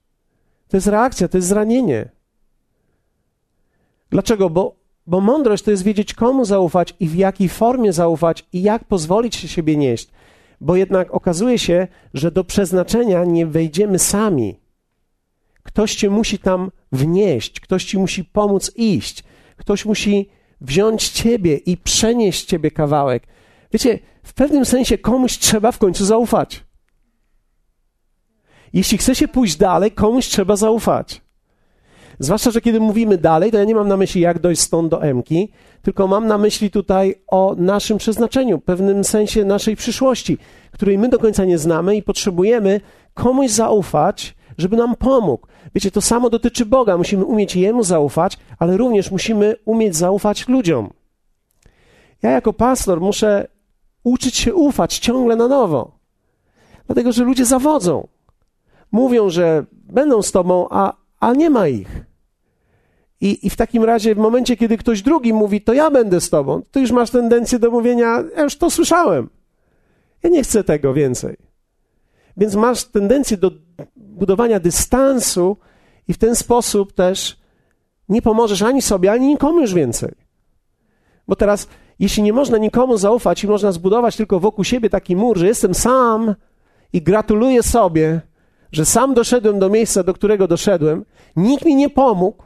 To 0.69 0.77
jest 0.77 0.87
reakcja, 0.87 1.29
to 1.29 1.39
jest 1.39 1.49
zranienie. 1.49 2.09
Dlaczego? 4.11 4.51
Bo, 4.51 4.77
bo 5.07 5.21
mądrość 5.21 5.65
to 5.65 5.71
jest 5.71 5.83
wiedzieć, 5.83 6.15
komu 6.15 6.45
zaufać 6.45 6.95
i 7.01 7.09
w 7.09 7.15
jakiej 7.15 7.49
formie 7.49 7.93
zaufać 7.93 8.47
i 8.53 8.63
jak 8.63 8.85
pozwolić 8.85 9.37
się 9.37 9.49
siebie 9.49 9.77
nieść. 9.77 10.11
Bo 10.61 10.77
jednak 10.77 11.15
okazuje 11.15 11.59
się, 11.59 11.89
że 12.15 12.31
do 12.31 12.45
przeznaczenia 12.45 13.25
nie 13.25 13.47
wejdziemy 13.47 13.99
sami. 13.99 14.61
Ktoś 15.63 15.95
cię 15.95 16.11
musi 16.11 16.39
tam 16.39 16.71
wnieść, 16.93 17.61
ktoś 17.61 17.85
ci 17.85 17.99
musi 17.99 18.25
pomóc 18.25 18.73
iść, 18.77 19.25
ktoś 19.57 19.85
musi 19.85 20.29
wziąć 20.63 21.09
ciebie 21.09 21.57
i 21.57 21.77
przenieść 21.77 22.45
ciebie 22.45 22.71
kawałek. 22.71 23.23
Wiecie, 23.73 23.99
w 24.23 24.35
pewnym 24.35 24.65
sensie 24.65 24.99
komuś 24.99 25.39
trzeba 25.39 25.73
w 25.73 25.79
końcu 25.79 26.05
zaufać. 26.05 26.65
Jeśli 28.73 28.99
chce 28.99 29.15
się 29.15 29.29
pójść 29.29 29.57
dalej, 29.57 29.91
komuś 29.91 30.27
trzeba 30.27 30.57
zaufać. 30.57 31.23
Zwłaszcza, 32.19 32.51
że 32.51 32.61
kiedy 32.61 32.81
mówimy 32.81 33.19
dalej, 33.19 33.51
to 33.51 33.59
ja 33.59 33.65
nie 33.65 33.75
mam 33.75 33.89
na 33.89 33.97
myśli, 33.97 34.21
jak 34.21 34.39
dojść 34.39 34.63
stąd 34.63 34.91
do 34.91 35.03
Emki, 35.03 35.53
tylko 35.83 36.07
mam 36.07 36.27
na 36.27 36.39
myśli 36.39 36.71
tutaj 36.71 37.15
o 37.27 37.55
naszym 37.59 37.99
przeznaczeniu, 37.99 38.59
pewnym 38.59 39.05
sensie 39.05 39.45
naszej 39.45 39.77
przyszłości, 39.77 40.39
której 40.73 40.99
my 40.99 41.09
do 41.09 41.19
końca 41.19 41.45
nie 41.45 41.59
znamy 41.59 41.97
i 41.97 42.03
potrzebujemy 42.03 42.81
komuś 43.15 43.51
zaufać, 43.51 44.35
żeby 44.59 44.77
nam 44.77 44.97
pomógł. 44.97 45.47
Wiecie, 45.75 45.91
to 45.91 46.01
samo 46.01 46.31
dotyczy 46.31 46.67
Boga. 46.67 46.97
Musimy 46.97 47.25
umieć 47.25 47.57
Jemu 47.57 47.85
zaufać, 47.85 48.39
ale 48.59 48.77
również 48.77 49.11
musimy 49.11 49.57
umieć 49.65 49.97
zaufać 49.97 50.49
ludziom. 50.49 50.91
Ja 52.23 52.31
jako 52.31 52.53
pastor 52.53 53.01
muszę 53.01 53.49
uczyć 54.05 54.37
się 54.37 54.55
ufać 54.55 54.99
ciągle 54.99 55.37
na 55.37 55.49
nowo, 55.49 55.99
dlatego 56.87 57.13
że 57.13 57.25
ludzie 57.25 57.45
zawodzą. 57.45 58.09
Mówią, 58.93 59.31
że 59.31 59.65
będą 59.73 60.23
z 60.23 60.33
Tobą, 60.33 60.67
a, 60.71 60.93
a 61.21 61.33
nie 61.33 61.51
ma 61.51 61.69
ich. 61.69 62.05
I, 63.23 63.47
I 63.47 63.51
w 63.51 63.57
takim 63.57 63.85
razie, 63.85 64.15
w 64.15 64.19
momencie, 64.19 64.57
kiedy 64.57 64.79
ktoś 64.79 65.03
drugi 65.03 65.33
mówi, 65.33 65.61
to 65.61 65.73
ja 65.73 65.91
będę 65.91 66.21
z 66.21 66.31
tobą, 66.31 66.63
to 66.71 66.81
już 66.81 66.91
masz 66.91 67.11
tendencję 67.11 67.59
do 67.59 67.71
mówienia, 67.71 68.25
ja 68.37 68.43
już 68.43 68.57
to 68.57 68.71
słyszałem. 68.71 69.31
Ja 70.23 70.31
nie 70.31 70.43
chcę 70.43 70.65
tego 70.65 70.95
więcej. 70.95 71.37
Więc 72.37 72.55
masz 72.55 72.85
tendencję 72.85 73.37
do 73.37 73.51
budowania 73.97 74.61
dystansu 74.61 75.57
i 76.09 76.13
w 76.13 76.19
ten 76.19 76.37
sposób 76.37 76.93
też 76.93 77.37
nie 78.09 78.23
pomożesz 78.23 78.63
ani 78.63 78.83
sobie, 78.83 79.13
ani 79.13 79.27
nikomu 79.27 79.61
już 79.61 79.75
więcej. 79.75 80.15
Bo 81.29 81.37
teraz, 81.37 81.69
jeśli 81.99 82.23
nie 82.23 82.33
można 82.33 82.59
nikomu 82.59 82.97
zaufać 82.97 83.45
i 83.45 83.49
można 83.49 83.73
zbudować 83.73 84.17
tylko 84.17 84.41
wokół 84.41 84.65
siebie 84.65 84.91
taki 84.91 85.17
mur, 85.17 85.39
że 85.39 85.47
jestem 85.47 85.75
sam 85.75 86.35
i 86.93 87.03
gratuluję 87.03 87.63
sobie, 87.63 88.21
że 88.73 88.85
sam 88.85 89.15
doszedłem 89.15 89.59
do 89.59 89.69
miejsca, 89.69 90.03
do 90.03 90.15
którego 90.15 90.49
doszedłem, 90.49 91.05
nikt 91.37 91.65
mi 91.65 91.75
nie 91.75 91.91
pomógł, 91.91 92.43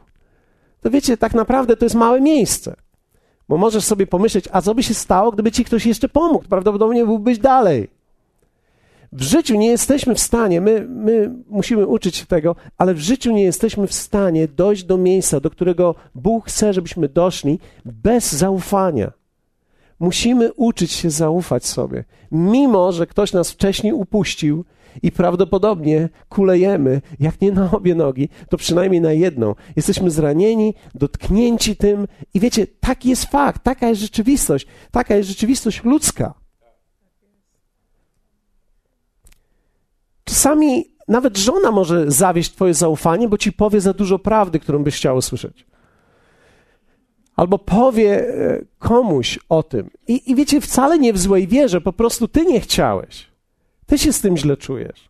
to 0.81 0.89
wiecie, 0.89 1.17
tak 1.17 1.33
naprawdę 1.33 1.77
to 1.77 1.85
jest 1.85 1.95
małe 1.95 2.21
miejsce. 2.21 2.75
Bo 3.49 3.57
możesz 3.57 3.83
sobie 3.83 4.07
pomyśleć, 4.07 4.45
a 4.51 4.61
co 4.61 4.75
by 4.75 4.83
się 4.83 4.93
stało, 4.93 5.31
gdyby 5.31 5.51
ci 5.51 5.65
ktoś 5.65 5.85
jeszcze 5.85 6.09
pomógł? 6.09 6.47
Prawdopodobnie 6.47 7.05
byłbyś 7.05 7.39
dalej. 7.39 7.96
W 9.11 9.21
życiu 9.21 9.55
nie 9.55 9.67
jesteśmy 9.67 10.15
w 10.15 10.19
stanie, 10.19 10.61
my, 10.61 10.87
my 10.89 11.31
musimy 11.49 11.87
uczyć 11.87 12.15
się 12.15 12.25
tego, 12.25 12.55
ale 12.77 12.93
w 12.93 12.99
życiu 12.99 13.31
nie 13.31 13.43
jesteśmy 13.43 13.87
w 13.87 13.93
stanie 13.93 14.47
dojść 14.47 14.83
do 14.83 14.97
miejsca, 14.97 15.39
do 15.39 15.49
którego 15.49 15.95
Bóg 16.15 16.47
chce, 16.47 16.73
żebyśmy 16.73 17.09
doszli 17.09 17.59
bez 17.85 18.31
zaufania. 18.31 19.11
Musimy 19.99 20.53
uczyć 20.53 20.91
się 20.91 21.09
zaufać 21.09 21.65
sobie. 21.65 22.03
Mimo, 22.31 22.91
że 22.91 23.07
ktoś 23.07 23.33
nas 23.33 23.51
wcześniej 23.51 23.93
upuścił, 23.93 24.65
i 25.03 25.11
prawdopodobnie 25.11 26.09
kulejemy, 26.29 27.01
jak 27.19 27.41
nie 27.41 27.51
na 27.51 27.71
obie 27.71 27.95
nogi, 27.95 28.29
to 28.49 28.57
przynajmniej 28.57 29.01
na 29.01 29.11
jedną. 29.11 29.55
Jesteśmy 29.75 30.11
zranieni, 30.11 30.73
dotknięci 30.95 31.75
tym 31.75 32.07
i 32.33 32.39
wiecie, 32.39 32.67
taki 32.79 33.09
jest 33.09 33.25
fakt, 33.25 33.63
taka 33.63 33.89
jest 33.89 34.01
rzeczywistość, 34.01 34.67
taka 34.91 35.15
jest 35.15 35.29
rzeczywistość 35.29 35.83
ludzka. 35.83 36.33
Czasami 40.37 40.85
nawet 41.07 41.37
żona 41.37 41.71
może 41.71 42.11
zawieść 42.11 42.51
Twoje 42.51 42.73
zaufanie, 42.73 43.29
bo 43.29 43.37
ci 43.37 43.53
powie 43.53 43.81
za 43.81 43.93
dużo 43.93 44.19
prawdy, 44.19 44.59
którą 44.59 44.83
byś 44.83 44.95
chciał 44.95 45.17
usłyszeć. 45.17 45.65
Albo 47.35 47.59
powie 47.59 48.27
e, 48.27 48.65
komuś 48.79 49.39
o 49.49 49.63
tym. 49.63 49.89
I, 50.07 50.31
I 50.31 50.35
wiecie, 50.35 50.61
wcale 50.61 50.99
nie 50.99 51.13
w 51.13 51.17
złej 51.17 51.47
wierze, 51.47 51.81
po 51.81 51.93
prostu 51.93 52.27
Ty 52.27 52.45
nie 52.45 52.59
chciałeś. 52.59 53.27
Ty 53.85 53.97
się 53.97 54.13
z 54.13 54.21
tym 54.21 54.37
źle 54.37 54.57
czujesz. 54.57 55.09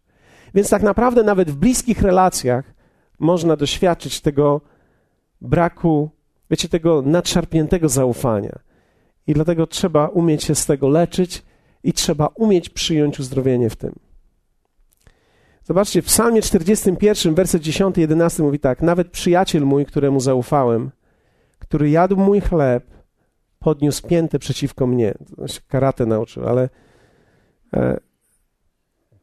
Więc 0.54 0.70
tak 0.70 0.84
naprawdę 0.84 1.24
nawet 1.24 1.52
w 1.52 1.56
bliskich 1.56 2.02
relacjach 2.02 2.74
można 3.20 3.56
doświadczyć 3.56 4.22
tego 4.22 4.62
braku, 5.42 6.10
wiecie, 6.52 6.70
tego 6.70 7.02
nadszarpniętego 7.02 7.90
zaufania. 7.90 8.60
I 9.28 9.34
dlatego 9.34 9.68
trzeba 9.68 10.08
umieć 10.08 10.44
się 10.44 10.56
z 10.56 10.66
tego 10.66 10.88
leczyć 10.88 11.44
i 11.84 11.94
trzeba 11.94 12.28
umieć 12.36 12.70
przyjąć 12.70 13.20
uzdrowienie 13.20 13.70
w 13.70 13.76
tym. 13.76 14.07
Zobaczcie, 15.68 16.02
w 16.02 16.06
Psalmie 16.06 16.42
41, 16.42 17.36
werset 17.36 17.62
10 17.62 17.98
11 17.98 18.44
mówi 18.44 18.60
tak: 18.60 18.82
Nawet 18.82 19.10
przyjaciel 19.10 19.66
mój, 19.66 19.86
któremu 19.86 20.20
zaufałem, 20.20 20.92
który 21.60 21.90
jadł 21.90 22.18
mój 22.18 22.42
chleb, 22.42 22.86
podniósł 23.60 24.08
piętę 24.08 24.40
przeciwko 24.40 24.88
mnie. 24.88 25.14
To 25.36 25.48
się 25.48 25.62
karatę 25.68 26.06
nauczył, 26.06 26.48
ale 26.48 26.70
e, 27.74 28.00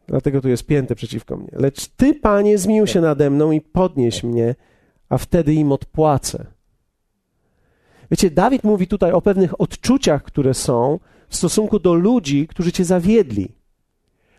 Dlatego 0.06 0.40
tu 0.40 0.48
jest 0.48 0.66
pięte 0.66 0.94
przeciwko 0.94 1.36
mnie. 1.36 1.48
Lecz 1.52 1.88
Ty, 1.88 2.14
Panie, 2.14 2.58
zmił 2.58 2.86
się 2.86 3.00
nade 3.00 3.30
mną 3.30 3.52
i 3.52 3.60
podnieś 3.60 4.22
mnie, 4.22 4.54
a 5.08 5.18
wtedy 5.18 5.54
im 5.54 5.72
odpłacę. 5.72 6.46
Wiecie, 8.10 8.30
Dawid 8.30 8.64
mówi 8.64 8.86
tutaj 8.86 9.12
o 9.12 9.22
pewnych 9.22 9.60
odczuciach, 9.60 10.22
które 10.22 10.54
są 10.54 10.98
w 11.28 11.36
stosunku 11.36 11.78
do 11.78 11.94
ludzi, 11.94 12.48
którzy 12.48 12.72
Cię 12.72 12.84
zawiedli. 12.84 13.63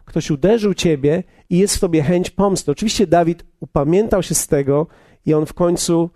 Ktoś 0.06 0.32
uderzył 0.32 0.74
Ciebie 0.74 1.24
i 1.50 1.58
jest 1.58 1.76
w 1.76 1.80
Tobie 1.80 2.04
chęć 2.04 2.30
pomsty. 2.30 2.72
Oczywiście 2.72 3.08
Dawid 3.08 3.46
upamiętał 3.60 4.24
się 4.24 4.36
z 4.36 4.48
tego 4.48 4.88
i 5.26 5.34
on 5.34 5.46
w 5.46 5.54
końcu 5.54 6.10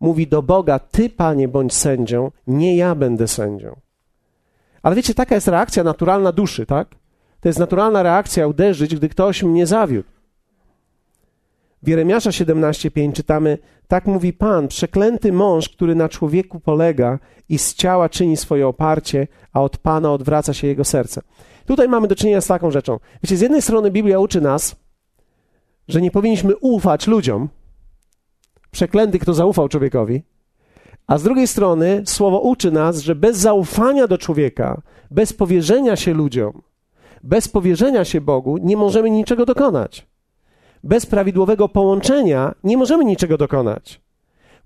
mówi 0.00 0.26
do 0.26 0.42
Boga: 0.42 0.78
Ty, 0.78 1.10
Panie, 1.10 1.48
bądź 1.48 1.74
sędzią, 1.74 2.30
nie 2.46 2.76
ja 2.76 2.94
będę 2.94 3.28
sędzią. 3.28 3.76
Ale 4.82 4.96
wiecie, 4.96 5.14
taka 5.14 5.34
jest 5.34 5.48
reakcja 5.48 5.84
naturalna 5.84 6.32
duszy, 6.32 6.66
tak? 6.66 6.88
To 7.40 7.48
jest 7.48 7.58
naturalna 7.58 8.02
reakcja 8.02 8.46
uderzyć, 8.46 8.94
gdy 8.94 9.08
ktoś 9.08 9.42
mnie 9.42 9.66
zawiódł. 9.66 10.08
W 11.82 11.88
Jeremiasza 11.88 12.30
17:5 12.30 13.12
czytamy: 13.12 13.58
Tak 13.88 14.06
mówi 14.06 14.32
Pan, 14.32 14.68
przeklęty 14.68 15.32
mąż, 15.32 15.68
który 15.68 15.94
na 15.94 16.08
człowieku 16.08 16.60
polega 16.60 17.18
i 17.48 17.58
z 17.58 17.74
ciała 17.74 18.08
czyni 18.08 18.36
swoje 18.36 18.68
oparcie, 18.68 19.26
a 19.52 19.62
od 19.62 19.78
Pana 19.78 20.12
odwraca 20.12 20.54
się 20.54 20.66
jego 20.66 20.84
serce. 20.84 21.22
Tutaj 21.68 21.88
mamy 21.88 22.08
do 22.08 22.16
czynienia 22.16 22.40
z 22.40 22.46
taką 22.46 22.70
rzeczą. 22.70 22.98
Wiecie, 23.22 23.36
z 23.36 23.40
jednej 23.40 23.62
strony 23.62 23.90
Biblia 23.90 24.18
uczy 24.18 24.40
nas, 24.40 24.76
że 25.88 26.00
nie 26.00 26.10
powinniśmy 26.10 26.56
ufać 26.56 27.06
ludziom. 27.06 27.48
Przeklęty, 28.70 29.18
kto 29.18 29.34
zaufał 29.34 29.68
człowiekowi. 29.68 30.22
A 31.06 31.18
z 31.18 31.22
drugiej 31.22 31.46
strony 31.46 32.02
słowo 32.06 32.40
uczy 32.40 32.70
nas, 32.70 32.98
że 32.98 33.14
bez 33.14 33.36
zaufania 33.36 34.06
do 34.06 34.18
człowieka, 34.18 34.82
bez 35.10 35.32
powierzenia 35.32 35.96
się 35.96 36.14
ludziom, 36.14 36.62
bez 37.22 37.48
powierzenia 37.48 38.04
się 38.04 38.20
Bogu 38.20 38.56
nie 38.56 38.76
możemy 38.76 39.10
niczego 39.10 39.46
dokonać. 39.46 40.06
Bez 40.84 41.06
prawidłowego 41.06 41.68
połączenia 41.68 42.54
nie 42.64 42.76
możemy 42.76 43.04
niczego 43.04 43.36
dokonać. 43.36 44.00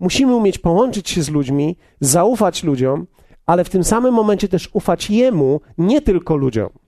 Musimy 0.01 0.37
umieć 0.37 0.59
połączyć 0.59 1.11
się 1.11 1.23
z 1.23 1.31
ludźmi, 1.31 1.77
zaufać 2.01 2.65
ludziom, 2.65 3.07
ale 3.47 3.65
w 3.65 3.71
tym 3.71 3.85
samym 3.85 4.15
momencie 4.15 4.49
też 4.49 4.71
ufać 4.73 5.11
Jemu, 5.11 5.61
nie 5.79 6.03
tylko 6.03 6.37
ludziom. 6.37 6.82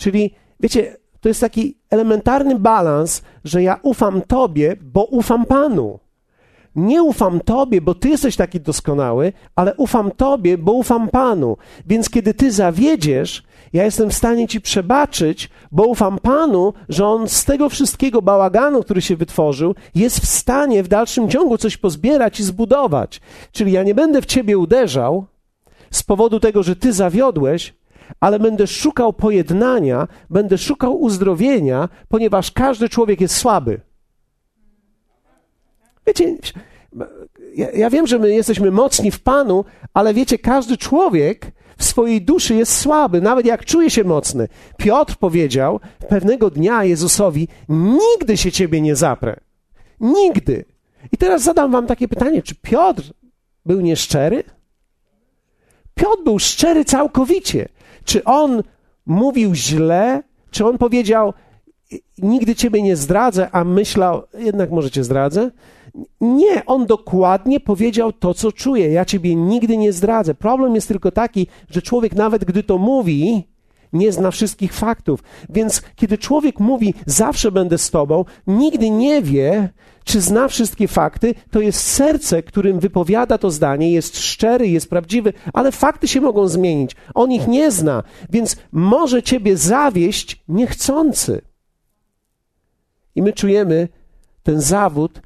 Czyli, 0.00 0.34
wiecie, 0.60 0.96
to 1.20 1.28
jest 1.28 1.40
taki 1.40 1.76
elementarny 1.90 2.58
balans, 2.58 3.22
że 3.44 3.62
ja 3.62 3.80
ufam 3.82 4.22
Tobie, 4.22 4.76
bo 4.82 5.04
ufam 5.04 5.46
Panu. 5.46 5.98
Nie 6.74 7.02
ufam 7.02 7.40
Tobie, 7.40 7.80
bo 7.80 7.94
Ty 7.94 8.08
jesteś 8.08 8.36
taki 8.36 8.60
doskonały, 8.60 9.32
ale 9.56 9.74
ufam 9.74 10.10
Tobie, 10.10 10.58
bo 10.58 10.72
ufam 10.72 11.08
Panu. 11.08 11.56
Więc 11.86 12.10
kiedy 12.10 12.34
Ty 12.34 12.52
zawiedziesz, 12.52 13.42
ja 13.72 13.84
jestem 13.84 14.10
w 14.10 14.14
stanie 14.14 14.48
Ci 14.48 14.60
przebaczyć, 14.60 15.50
bo 15.72 15.84
ufam 15.84 16.18
Panu, 16.18 16.72
że 16.88 17.06
On 17.06 17.28
z 17.28 17.44
tego 17.44 17.68
wszystkiego 17.68 18.22
bałaganu, 18.22 18.82
który 18.82 19.02
się 19.02 19.16
wytworzył, 19.16 19.74
jest 19.94 20.20
w 20.20 20.26
stanie 20.26 20.82
w 20.82 20.88
dalszym 20.88 21.28
ciągu 21.28 21.58
coś 21.58 21.76
pozbierać 21.76 22.40
i 22.40 22.44
zbudować. 22.44 23.20
Czyli 23.52 23.72
ja 23.72 23.82
nie 23.82 23.94
będę 23.94 24.22
w 24.22 24.26
Ciebie 24.26 24.58
uderzał 24.58 25.24
z 25.90 26.02
powodu 26.02 26.40
tego, 26.40 26.62
że 26.62 26.76
Ty 26.76 26.92
zawiodłeś, 26.92 27.79
ale 28.20 28.38
będę 28.38 28.66
szukał 28.66 29.12
pojednania, 29.12 30.08
będę 30.30 30.58
szukał 30.58 31.00
uzdrowienia, 31.00 31.88
ponieważ 32.08 32.50
każdy 32.50 32.88
człowiek 32.88 33.20
jest 33.20 33.36
słaby. 33.36 33.80
Wiecie, 36.06 36.36
ja, 37.56 37.70
ja, 37.70 37.90
wiem, 37.90 38.06
że 38.06 38.18
my 38.18 38.34
jesteśmy 38.34 38.70
mocni 38.70 39.10
w 39.10 39.22
Panu, 39.22 39.64
ale 39.94 40.14
wiecie, 40.14 40.38
każdy 40.38 40.76
człowiek 40.76 41.52
w 41.78 41.84
swojej 41.84 42.22
duszy 42.22 42.54
jest 42.54 42.76
słaby, 42.76 43.20
nawet 43.20 43.46
jak 43.46 43.64
czuje 43.64 43.90
się 43.90 44.04
mocny. 44.04 44.48
Piotr 44.76 45.16
powiedział 45.16 45.80
pewnego 46.08 46.50
dnia 46.50 46.84
Jezusowi: 46.84 47.48
Nigdy 47.68 48.36
się 48.36 48.52
ciebie 48.52 48.80
nie 48.80 48.96
zaprę. 48.96 49.40
Nigdy. 50.00 50.64
I 51.12 51.16
teraz 51.16 51.42
zadam 51.42 51.72
wam 51.72 51.86
takie 51.86 52.08
pytanie: 52.08 52.42
czy 52.42 52.54
Piotr 52.54 53.02
był 53.66 53.80
nieszczery? 53.80 54.44
Piotr 55.94 56.22
był 56.24 56.38
szczery 56.38 56.84
całkowicie. 56.84 57.68
Czy 58.04 58.24
on 58.24 58.62
mówił 59.06 59.54
źle? 59.54 60.22
Czy 60.50 60.66
on 60.66 60.78
powiedział: 60.78 61.32
Nigdy 62.18 62.54
ciebie 62.54 62.82
nie 62.82 62.96
zdradzę, 62.96 63.48
a 63.52 63.64
myślał: 63.64 64.22
Jednak 64.38 64.70
może 64.70 64.90
cię 64.90 65.04
zdradzę? 65.04 65.50
Nie, 66.20 66.66
on 66.66 66.86
dokładnie 66.86 67.60
powiedział 67.60 68.12
to, 68.12 68.34
co 68.34 68.52
czuje. 68.52 68.92
Ja 68.92 69.04
ciebie 69.04 69.34
nigdy 69.34 69.76
nie 69.76 69.92
zdradzę. 69.92 70.34
Problem 70.34 70.74
jest 70.74 70.88
tylko 70.88 71.10
taki, 71.10 71.46
że 71.70 71.82
człowiek, 71.82 72.14
nawet 72.14 72.44
gdy 72.44 72.62
to 72.62 72.78
mówi, 72.78 73.48
nie 73.92 74.12
zna 74.12 74.30
wszystkich 74.30 74.72
faktów. 74.72 75.22
Więc 75.48 75.82
kiedy 75.96 76.18
człowiek 76.18 76.60
mówi, 76.60 76.94
zawsze 77.06 77.52
będę 77.52 77.78
z 77.78 77.90
tobą, 77.90 78.24
nigdy 78.46 78.90
nie 78.90 79.22
wie, 79.22 79.68
czy 80.04 80.20
zna 80.20 80.48
wszystkie 80.48 80.88
fakty, 80.88 81.34
to 81.50 81.60
jest 81.60 81.80
serce, 81.80 82.42
którym 82.42 82.80
wypowiada 82.80 83.38
to 83.38 83.50
zdanie, 83.50 83.92
jest 83.92 84.18
szczery, 84.18 84.68
jest 84.68 84.90
prawdziwy, 84.90 85.32
ale 85.52 85.72
fakty 85.72 86.08
się 86.08 86.20
mogą 86.20 86.48
zmienić. 86.48 86.96
On 87.14 87.32
ich 87.32 87.48
nie 87.48 87.70
zna, 87.70 88.02
więc 88.30 88.56
może 88.72 89.22
ciebie 89.22 89.56
zawieść 89.56 90.42
niechcący. 90.48 91.42
I 93.14 93.22
my 93.22 93.32
czujemy 93.32 93.88
ten 94.42 94.60
zawód, 94.60 95.20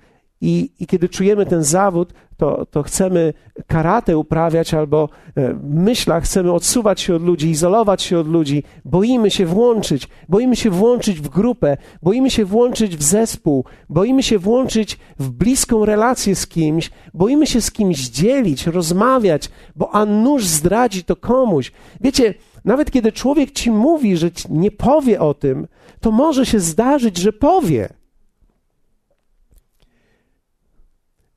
i, 0.44 0.70
I, 0.80 0.86
kiedy 0.86 1.08
czujemy 1.08 1.46
ten 1.46 1.62
zawód, 1.62 2.12
to, 2.36 2.66
to 2.70 2.82
chcemy 2.82 3.32
karate 3.66 4.18
uprawiać 4.18 4.74
albo 4.74 5.08
e, 5.36 5.54
w 5.54 5.74
myślach 5.74 6.24
chcemy 6.24 6.52
odsuwać 6.52 7.00
się 7.00 7.14
od 7.14 7.22
ludzi, 7.22 7.50
izolować 7.50 8.02
się 8.02 8.18
od 8.18 8.28
ludzi, 8.28 8.62
boimy 8.84 9.30
się 9.30 9.46
włączyć, 9.46 10.08
boimy 10.28 10.56
się 10.56 10.70
włączyć 10.70 11.20
w 11.20 11.28
grupę, 11.28 11.76
boimy 12.02 12.30
się 12.30 12.44
włączyć 12.44 12.96
w 12.96 13.02
zespół, 13.02 13.64
boimy 13.88 14.22
się 14.22 14.38
włączyć 14.38 14.98
w 15.18 15.30
bliską 15.30 15.84
relację 15.84 16.34
z 16.34 16.46
kimś, 16.46 16.90
boimy 17.14 17.46
się 17.46 17.60
z 17.60 17.70
kimś 17.70 18.08
dzielić, 18.08 18.66
rozmawiać, 18.66 19.50
bo 19.76 19.94
a 19.94 20.04
nóż 20.04 20.46
zdradzi 20.46 21.04
to 21.04 21.16
komuś. 21.16 21.72
Wiecie, 22.00 22.34
nawet 22.64 22.90
kiedy 22.90 23.12
człowiek 23.12 23.50
ci 23.50 23.70
mówi, 23.70 24.16
że 24.16 24.30
nie 24.50 24.70
powie 24.70 25.20
o 25.20 25.34
tym, 25.34 25.66
to 26.00 26.10
może 26.10 26.46
się 26.46 26.60
zdarzyć, 26.60 27.16
że 27.16 27.32
powie. 27.32 27.88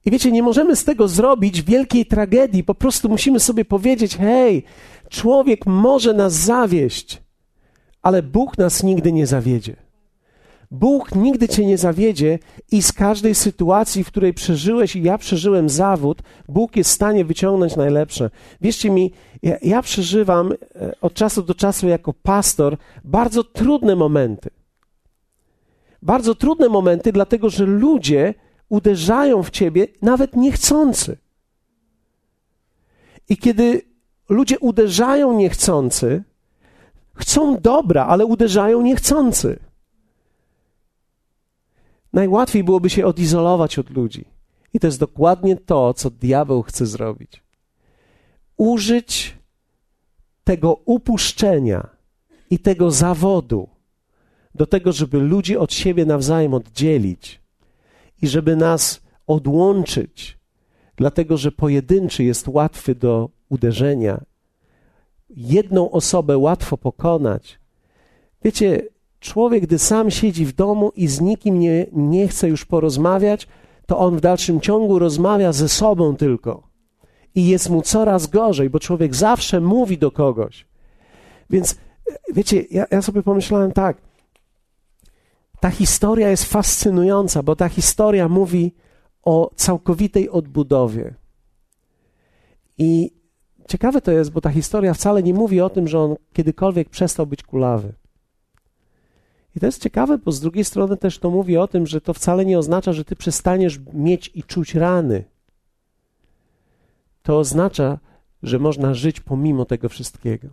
I 0.07 0.11
wiecie, 0.11 0.31
nie 0.31 0.43
możemy 0.43 0.75
z 0.75 0.83
tego 0.83 1.07
zrobić 1.07 1.61
wielkiej 1.61 2.05
tragedii. 2.05 2.63
Po 2.63 2.75
prostu 2.75 3.09
musimy 3.09 3.39
sobie 3.39 3.65
powiedzieć: 3.65 4.17
hej, 4.17 4.63
człowiek 5.09 5.65
może 5.65 6.13
nas 6.13 6.33
zawieść, 6.33 7.21
ale 8.01 8.23
Bóg 8.23 8.57
nas 8.57 8.83
nigdy 8.83 9.11
nie 9.11 9.27
zawiedzie. 9.27 9.75
Bóg 10.71 11.15
nigdy 11.15 11.47
cię 11.47 11.65
nie 11.65 11.77
zawiedzie 11.77 12.39
i 12.71 12.81
z 12.81 12.93
każdej 12.93 13.35
sytuacji, 13.35 14.03
w 14.03 14.07
której 14.07 14.33
przeżyłeś 14.33 14.95
i 14.95 15.03
ja 15.03 15.17
przeżyłem 15.17 15.69
zawód, 15.69 16.21
Bóg 16.47 16.75
jest 16.75 16.89
w 16.89 16.93
stanie 16.93 17.25
wyciągnąć 17.25 17.75
najlepsze. 17.75 18.29
Wierzcie 18.61 18.89
mi, 18.89 19.11
ja, 19.43 19.57
ja 19.61 19.81
przeżywam 19.81 20.51
e, 20.51 20.55
od 21.01 21.13
czasu 21.13 21.43
do 21.43 21.55
czasu 21.55 21.87
jako 21.87 22.13
pastor 22.13 22.77
bardzo 23.03 23.43
trudne 23.43 23.95
momenty. 23.95 24.49
Bardzo 26.01 26.35
trudne 26.35 26.69
momenty, 26.69 27.11
dlatego 27.11 27.49
że 27.49 27.65
ludzie 27.65 28.33
uderzają 28.69 29.43
w 29.43 29.49
ciebie 29.49 29.87
nawet 30.01 30.35
niechcący. 30.35 31.17
I 33.29 33.37
kiedy 33.37 33.81
ludzie 34.29 34.59
uderzają 34.59 35.33
niechcący, 35.33 36.23
chcą 37.15 37.59
dobra, 37.59 38.05
ale 38.05 38.25
uderzają 38.25 38.81
niechcący. 38.81 39.59
Najłatwiej 42.13 42.63
byłoby 42.63 42.89
się 42.89 43.05
odizolować 43.05 43.79
od 43.79 43.89
ludzi. 43.89 44.25
I 44.73 44.79
to 44.79 44.87
jest 44.87 44.99
dokładnie 44.99 45.55
to, 45.55 45.93
co 45.93 46.09
diabeł 46.09 46.63
chce 46.63 46.85
zrobić. 46.85 47.43
Użyć 48.57 49.37
tego 50.43 50.73
upuszczenia 50.73 51.89
i 52.49 52.59
tego 52.59 52.91
zawodu 52.91 53.69
do 54.55 54.65
tego, 54.65 54.91
żeby 54.91 55.19
ludzi 55.19 55.57
od 55.57 55.73
siebie 55.73 56.05
nawzajem 56.05 56.53
oddzielić 56.53 57.41
i 58.21 58.27
żeby 58.27 58.55
nas 58.55 59.01
odłączyć, 59.27 60.37
dlatego 60.95 61.37
że 61.37 61.51
pojedynczy 61.51 62.23
jest 62.23 62.47
łatwy 62.47 62.95
do 62.95 63.29
uderzenia. 63.49 64.21
Jedną 65.29 65.91
osobę 65.91 66.37
łatwo 66.37 66.77
pokonać. 66.77 67.59
Wiecie, 68.43 68.81
człowiek, 69.19 69.63
gdy 69.63 69.79
sam 69.79 70.11
siedzi 70.11 70.45
w 70.45 70.53
domu 70.53 70.91
i 70.95 71.07
z 71.07 71.21
nikim 71.21 71.59
nie, 71.59 71.85
nie 71.91 72.27
chce 72.27 72.49
już 72.49 72.65
porozmawiać, 72.65 73.47
to 73.85 73.97
on 73.97 74.17
w 74.17 74.21
dalszym 74.21 74.61
ciągu 74.61 74.99
rozmawia 74.99 75.53
ze 75.53 75.69
sobą 75.69 76.15
tylko. 76.15 76.67
I 77.35 77.47
jest 77.47 77.69
mu 77.69 77.81
coraz 77.81 78.27
gorzej, 78.27 78.69
bo 78.69 78.79
człowiek 78.79 79.15
zawsze 79.15 79.61
mówi 79.61 79.97
do 79.97 80.11
kogoś. 80.11 80.65
Więc 81.49 81.75
wiecie, 82.33 82.65
ja, 82.71 82.85
ja 82.91 83.01
sobie 83.01 83.23
pomyślałem 83.23 83.71
tak, 83.71 83.97
ta 85.67 85.71
historia 85.71 86.29
jest 86.29 86.45
fascynująca, 86.45 87.43
bo 87.43 87.55
ta 87.55 87.69
historia 87.69 88.29
mówi 88.29 88.75
o 89.23 89.51
całkowitej 89.55 90.29
odbudowie. 90.29 91.13
I 92.77 93.11
ciekawe 93.67 94.01
to 94.01 94.11
jest, 94.11 94.31
bo 94.31 94.41
ta 94.41 94.49
historia 94.49 94.93
wcale 94.93 95.23
nie 95.23 95.33
mówi 95.33 95.61
o 95.61 95.69
tym, 95.69 95.87
że 95.87 95.99
on 95.99 96.15
kiedykolwiek 96.33 96.89
przestał 96.89 97.27
być 97.27 97.43
kulawy. 97.43 97.93
I 99.55 99.59
to 99.59 99.65
jest 99.65 99.83
ciekawe, 99.83 100.17
bo 100.17 100.31
z 100.31 100.39
drugiej 100.39 100.65
strony 100.65 100.97
też 100.97 101.19
to 101.19 101.29
mówi 101.29 101.57
o 101.57 101.67
tym, 101.67 101.87
że 101.87 102.01
to 102.01 102.13
wcale 102.13 102.45
nie 102.45 102.59
oznacza, 102.59 102.93
że 102.93 103.05
ty 103.05 103.15
przestaniesz 103.15 103.79
mieć 103.93 104.31
i 104.35 104.43
czuć 104.43 104.75
rany. 104.75 105.23
To 107.23 107.39
oznacza, 107.39 107.99
że 108.43 108.59
można 108.59 108.93
żyć 108.93 109.19
pomimo 109.19 109.65
tego 109.65 109.89
wszystkiego, 109.89 110.47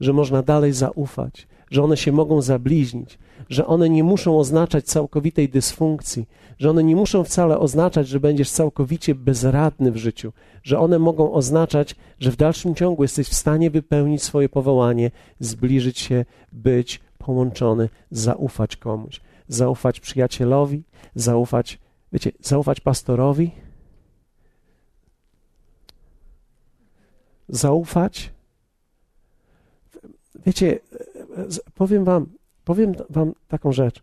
że 0.00 0.12
można 0.12 0.42
dalej 0.42 0.72
zaufać, 0.72 1.48
że 1.70 1.84
one 1.84 1.96
się 1.96 2.12
mogą 2.12 2.42
zabliźnić, 2.42 3.18
że 3.48 3.66
one 3.66 3.88
nie 3.90 4.04
muszą 4.04 4.38
oznaczać 4.38 4.84
całkowitej 4.84 5.48
dysfunkcji, 5.48 6.28
że 6.58 6.70
one 6.70 6.84
nie 6.84 6.96
muszą 6.96 7.24
wcale 7.24 7.58
oznaczać, 7.58 8.08
że 8.08 8.20
będziesz 8.20 8.50
całkowicie 8.50 9.14
bezradny 9.14 9.92
w 9.92 9.96
życiu, 9.96 10.32
że 10.62 10.78
one 10.78 10.98
mogą 10.98 11.32
oznaczać, 11.32 11.96
że 12.18 12.30
w 12.30 12.36
dalszym 12.36 12.74
ciągu 12.74 13.02
jesteś 13.02 13.28
w 13.28 13.34
stanie 13.34 13.70
wypełnić 13.70 14.22
swoje 14.22 14.48
powołanie, 14.48 15.10
zbliżyć 15.40 15.98
się, 15.98 16.24
być 16.52 17.00
połączony, 17.18 17.88
zaufać 18.10 18.76
komuś, 18.76 19.20
zaufać 19.48 20.00
przyjacielowi, 20.00 20.82
zaufać, 21.14 21.78
wiecie, 22.12 22.32
zaufać 22.40 22.80
pastorowi, 22.80 23.50
zaufać. 27.50 28.32
Wiecie, 30.46 30.78
powiem 31.74 32.04
wam, 32.04 32.26
powiem 32.64 32.94
wam 33.10 33.32
taką 33.48 33.72
rzecz. 33.72 34.02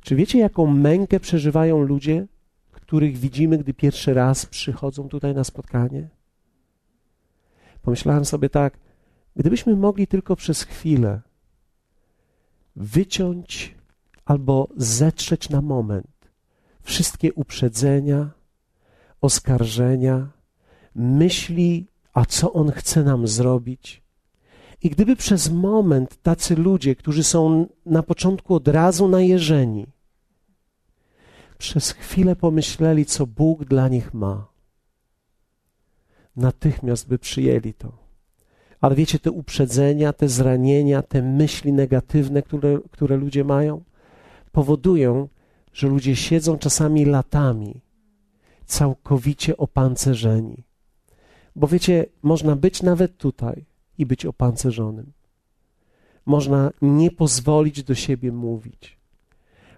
Czy 0.00 0.16
wiecie, 0.16 0.38
jaką 0.38 0.66
mękę 0.66 1.20
przeżywają 1.20 1.82
ludzie, 1.82 2.26
których 2.70 3.18
widzimy, 3.18 3.58
gdy 3.58 3.74
pierwszy 3.74 4.14
raz 4.14 4.46
przychodzą 4.46 5.08
tutaj 5.08 5.34
na 5.34 5.44
spotkanie? 5.44 6.08
Pomyślałem 7.82 8.24
sobie 8.24 8.50
tak, 8.50 8.78
gdybyśmy 9.36 9.76
mogli 9.76 10.06
tylko 10.06 10.36
przez 10.36 10.62
chwilę 10.62 11.20
wyciąć 12.76 13.74
albo 14.24 14.68
zetrzeć 14.76 15.50
na 15.50 15.60
moment 15.60 16.12
wszystkie 16.82 17.32
uprzedzenia, 17.32 18.30
oskarżenia, 19.20 20.28
myśli, 20.94 21.86
a 22.12 22.24
co 22.24 22.52
on 22.52 22.70
chce 22.70 23.02
nam 23.02 23.26
zrobić, 23.26 24.01
i 24.82 24.90
gdyby 24.90 25.16
przez 25.16 25.50
moment 25.50 26.22
tacy 26.22 26.56
ludzie, 26.56 26.96
którzy 26.96 27.24
są 27.24 27.66
na 27.86 28.02
początku 28.02 28.54
od 28.54 28.68
razu 28.68 29.08
najeżeni, 29.08 29.86
przez 31.58 31.90
chwilę 31.90 32.36
pomyśleli, 32.36 33.06
co 33.06 33.26
Bóg 33.26 33.64
dla 33.64 33.88
nich 33.88 34.14
ma, 34.14 34.46
natychmiast 36.36 37.08
by 37.08 37.18
przyjęli 37.18 37.74
to. 37.74 37.92
Ale 38.80 38.94
wiecie, 38.94 39.18
te 39.18 39.30
uprzedzenia, 39.30 40.12
te 40.12 40.28
zranienia, 40.28 41.02
te 41.02 41.22
myśli 41.22 41.72
negatywne, 41.72 42.42
które, 42.42 42.78
które 42.90 43.16
ludzie 43.16 43.44
mają, 43.44 43.84
powodują, 44.52 45.28
że 45.72 45.88
ludzie 45.88 46.16
siedzą 46.16 46.58
czasami 46.58 47.04
latami 47.04 47.80
całkowicie 48.66 49.56
opancerzeni. 49.56 50.64
Bo 51.56 51.66
wiecie, 51.66 52.06
można 52.22 52.56
być 52.56 52.82
nawet 52.82 53.16
tutaj, 53.16 53.64
i 54.02 54.06
być 54.06 54.26
opancerzonym. 54.26 55.12
Można 56.26 56.70
nie 56.82 57.10
pozwolić 57.10 57.82
do 57.82 57.94
siebie 57.94 58.32
mówić. 58.32 58.96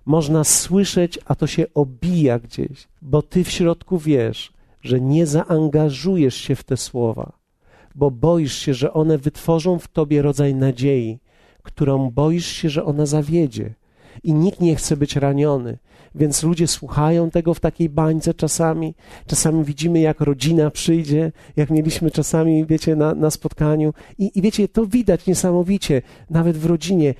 Można 0.07 0.45
słyszeć, 0.45 1.19
a 1.25 1.35
to 1.35 1.47
się 1.47 1.65
obija 1.75 2.39
gdzieś, 2.39 2.89
bo 3.03 3.23
ty 3.23 3.45
w 3.45 3.51
środku 3.51 3.99
wiesz, 3.99 4.53
że 4.83 5.01
nie 5.01 5.27
zaangażujesz 5.27 6.35
się 6.35 6.55
w 6.57 6.65
te 6.65 6.77
słowa, 6.77 7.33
bo 7.95 8.11
boisz 8.11 8.55
się, 8.55 8.75
że 8.75 8.93
one 8.93 9.19
wytworzą 9.19 9.79
w 9.79 9.89
tobie 9.89 10.23
rodzaj 10.23 10.55
nadziei, 10.55 11.19
którą 11.63 12.11
boisz 12.11 12.47
się, 12.47 12.69
że 12.71 12.85
ona 12.85 13.07
zawiedzie. 13.07 13.75
I 14.23 14.35
nikt 14.35 14.61
nie 14.61 14.77
chce 14.77 14.97
być 14.97 15.17
raniony, 15.17 15.79
więc 16.15 16.43
ludzie 16.43 16.67
słuchają 16.67 17.31
tego 17.31 17.55
w 17.55 17.61
takiej 17.61 17.89
bańce 17.89 18.35
czasami. 18.35 18.95
Czasami 19.27 19.65
widzimy, 19.65 20.01
jak 20.01 20.21
rodzina 20.21 20.71
przyjdzie, 20.71 21.33
jak 21.57 21.71
mieliśmy 21.71 22.11
czasami, 22.11 22.67
wiecie, 22.67 22.97
na, 22.97 23.15
na 23.15 23.31
spotkaniu. 23.31 23.95
I, 24.19 24.39
I 24.39 24.43
wiecie, 24.43 24.69
to 24.69 24.87
widać 24.87 25.27
niesamowicie, 25.27 26.03
nawet 26.31 26.57
w 26.57 26.67
rodzinie. 26.67 27.15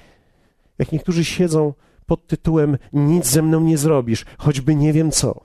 Jak 0.79 0.93
niektórzy 0.93 1.25
siedzą 1.25 1.73
pod 2.07 2.27
tytułem 2.27 2.79
Nic 2.93 3.27
ze 3.27 3.43
mną 3.43 3.61
nie 3.61 3.79
zrobisz, 3.79 4.25
choćby 4.39 4.75
nie 4.75 4.93
wiem 4.93 5.11
co. 5.11 5.41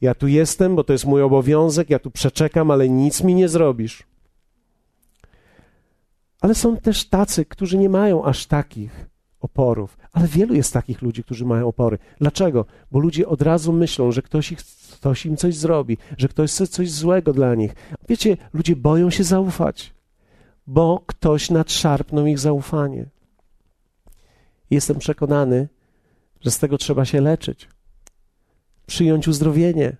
Ja 0.00 0.14
tu 0.14 0.28
jestem, 0.28 0.76
bo 0.76 0.84
to 0.84 0.92
jest 0.92 1.04
mój 1.04 1.22
obowiązek, 1.22 1.90
ja 1.90 1.98
tu 1.98 2.10
przeczekam, 2.10 2.70
ale 2.70 2.88
nic 2.88 3.22
mi 3.22 3.34
nie 3.34 3.48
zrobisz. 3.48 4.02
Ale 6.40 6.54
są 6.54 6.76
też 6.76 7.08
tacy, 7.08 7.44
którzy 7.44 7.78
nie 7.78 7.88
mają 7.88 8.24
aż 8.24 8.46
takich 8.46 9.11
oporów. 9.42 9.98
Ale 10.12 10.28
wielu 10.28 10.54
jest 10.54 10.72
takich 10.72 11.02
ludzi, 11.02 11.24
którzy 11.24 11.44
mają 11.44 11.68
opory. 11.68 11.98
Dlaczego? 12.18 12.64
Bo 12.90 12.98
ludzie 12.98 13.28
od 13.28 13.42
razu 13.42 13.72
myślą, 13.72 14.12
że 14.12 14.22
ktoś, 14.22 14.52
ich, 14.52 14.58
ktoś 14.92 15.26
im 15.26 15.36
coś 15.36 15.56
zrobi, 15.56 15.98
że 16.18 16.28
ktoś 16.28 16.50
chce 16.50 16.66
coś 16.66 16.90
złego 16.90 17.32
dla 17.32 17.54
nich. 17.54 17.74
Wiecie, 18.08 18.36
ludzie 18.52 18.76
boją 18.76 19.10
się 19.10 19.24
zaufać, 19.24 19.94
bo 20.66 21.02
ktoś 21.06 21.50
nadszarpnął 21.50 22.26
ich 22.26 22.38
zaufanie. 22.38 23.06
Jestem 24.70 24.98
przekonany, 24.98 25.68
że 26.40 26.50
z 26.50 26.58
tego 26.58 26.78
trzeba 26.78 27.04
się 27.04 27.20
leczyć, 27.20 27.68
przyjąć 28.86 29.28
uzdrowienie. 29.28 29.96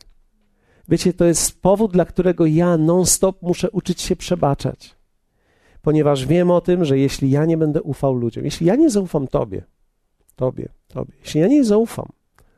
Wiecie, 0.88 1.12
to 1.12 1.24
jest 1.24 1.62
powód, 1.62 1.92
dla 1.92 2.04
którego 2.04 2.46
ja 2.46 2.76
non-stop 2.76 3.42
muszę 3.42 3.70
uczyć 3.70 4.00
się 4.00 4.16
przebaczać 4.16 5.01
ponieważ 5.82 6.26
wiem 6.26 6.50
o 6.50 6.60
tym, 6.60 6.84
że 6.84 6.98
jeśli 6.98 7.30
ja 7.30 7.44
nie 7.44 7.56
będę 7.56 7.82
ufał 7.82 8.14
ludziom, 8.14 8.44
jeśli 8.44 8.66
ja 8.66 8.76
nie 8.76 8.90
zaufam 8.90 9.28
Tobie, 9.28 9.64
Tobie, 10.36 10.68
Tobie, 10.88 11.12
jeśli 11.20 11.40
ja 11.40 11.46
nie 11.46 11.64
zaufam 11.64 12.06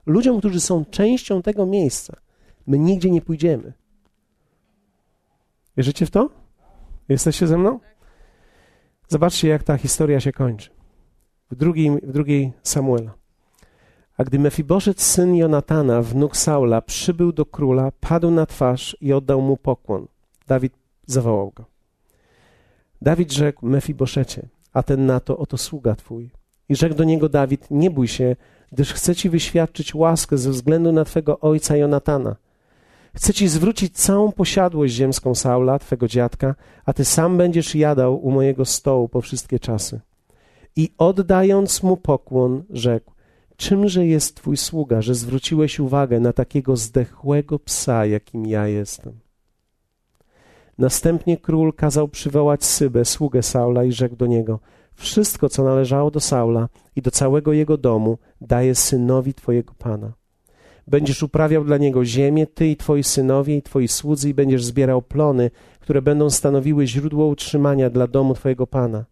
ludziom, 0.07 0.39
którzy 0.39 0.61
są 0.61 0.85
częścią 0.85 1.43
tego 1.43 1.67
miejsca, 1.67 2.17
my 2.67 2.79
nigdzie 2.79 3.11
nie 3.11 3.23
pójdziemy. 3.23 3.73
Wierzycie 5.77 6.07
w 6.07 6.11
to? 6.11 6.31
Jesteście 7.09 7.47
ze 7.47 7.59
mną? 7.59 7.81
Zobaczcie, 9.09 9.49
jak 9.49 9.63
ta 9.63 9.77
historia 9.77 10.21
się 10.21 10.33
kończy. 10.33 10.71
W 11.51 11.55
drugiej, 11.55 11.91
w 11.91 12.13
drugiej 12.13 12.53
Samuela. 12.63 13.15
A 14.17 14.25
gdy 14.25 14.39
Mefiboszet, 14.39 15.01
syn 15.01 15.35
Jonatana, 15.35 16.03
wnuk 16.03 16.37
Saula, 16.37 16.83
przybył 16.83 17.33
do 17.33 17.47
króla, 17.47 17.93
padł 18.01 18.31
na 18.31 18.47
twarz 18.47 18.97
i 19.01 19.13
oddał 19.13 19.43
mu 19.43 19.57
pokłon. 19.57 20.07
Dawid 20.47 20.73
zawołał 21.07 21.51
go. 21.51 21.74
Dawid 23.05 23.33
rzekł 23.33 23.67
Mefiboszecie, 23.67 24.49
a 24.73 24.83
ten 24.83 25.07
na 25.07 25.21
to, 25.21 25.39
oto 25.39 25.59
sługa 25.59 25.95
twój. 25.95 26.31
I 26.69 26.77
rzekł 26.77 26.95
do 26.95 27.05
niego 27.05 27.29
Dawid, 27.29 27.67
nie 27.71 27.91
bój 27.91 28.09
się, 28.09 28.37
gdyż 28.73 28.93
chcę 28.93 29.15
ci 29.15 29.31
wyświadczyć 29.31 29.95
łaskę 29.95 30.39
ze 30.39 30.51
względu 30.51 30.93
na 30.93 31.05
twego 31.05 31.41
ojca 31.41 31.77
Jonatana. 31.77 32.37
Chcę 33.15 33.33
ci 33.33 33.49
zwrócić 33.49 33.97
całą 33.97 34.33
posiadłość 34.33 34.95
ziemską 34.95 35.35
Saula, 35.35 35.79
twego 35.79 36.09
dziadka, 36.09 36.55
a 36.85 36.93
ty 36.93 37.05
sam 37.05 37.37
będziesz 37.37 37.75
jadał 37.75 38.27
u 38.27 38.31
mojego 38.31 38.65
stołu 38.65 39.09
po 39.09 39.21
wszystkie 39.21 39.59
czasy. 39.59 40.01
I 40.77 40.91
oddając 40.99 41.83
mu 41.83 41.97
pokłon, 41.97 42.63
rzekł, 42.71 43.13
czymże 43.57 44.07
jest 44.07 44.35
twój 44.37 44.57
sługa, 44.57 45.03
że 45.03 45.15
zwróciłeś 45.15 45.81
uwagę 45.81 46.21
na 46.21 46.33
takiego 46.33 46.77
zdechłego 46.77 47.59
psa, 47.59 48.07
jakim 48.07 48.47
ja 48.47 48.69
jestem? 48.69 49.24
Następnie 50.79 51.37
król 51.37 51.73
kazał 51.73 52.09
przywołać 52.09 52.65
Sybę, 52.65 53.05
sługę 53.05 53.43
Saula, 53.43 53.85
i 53.85 53.93
rzekł 53.93 54.17
do 54.17 54.27
niego: 54.27 54.61
Wszystko, 54.95 55.49
co 55.49 55.65
należało 55.65 56.11
do 56.11 56.21
Saula 56.21 56.69
i 56.97 57.03
do 57.03 57.11
całego 57.11 57.53
jego 57.53 57.77
domu, 57.77 58.19
daję 58.41 58.75
synowi 58.75 59.35
twojego 59.35 59.75
pana. 59.79 60.13
Będziesz 60.87 61.23
uprawiał 61.23 61.65
dla 61.65 61.77
niego 61.77 62.05
ziemię, 62.05 62.47
ty 62.47 62.67
i 62.69 62.77
twoi 62.77 63.03
synowie 63.03 63.57
i 63.57 63.63
twoi 63.63 63.89
słudzy, 63.89 64.29
i 64.29 64.35
będziesz 64.35 64.65
zbierał 64.65 65.03
plony, 65.03 65.51
które 65.81 66.03
będą 66.03 66.31
stanowiły 66.31 66.87
źródło 66.87 67.27
utrzymania 67.27 67.91
dla 67.91 68.07
domu 68.07 68.35
twojego 68.35 68.67
pana. 68.67 69.05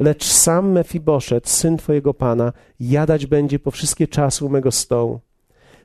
Lecz 0.00 0.24
sam 0.24 0.72
Mefiboszet, 0.72 1.48
syn 1.48 1.76
twojego 1.76 2.14
pana, 2.14 2.52
jadać 2.80 3.26
będzie 3.26 3.58
po 3.58 3.70
wszystkie 3.70 4.08
czasy 4.08 4.44
u 4.44 4.48
mego 4.48 4.72
stołu. 4.72 5.20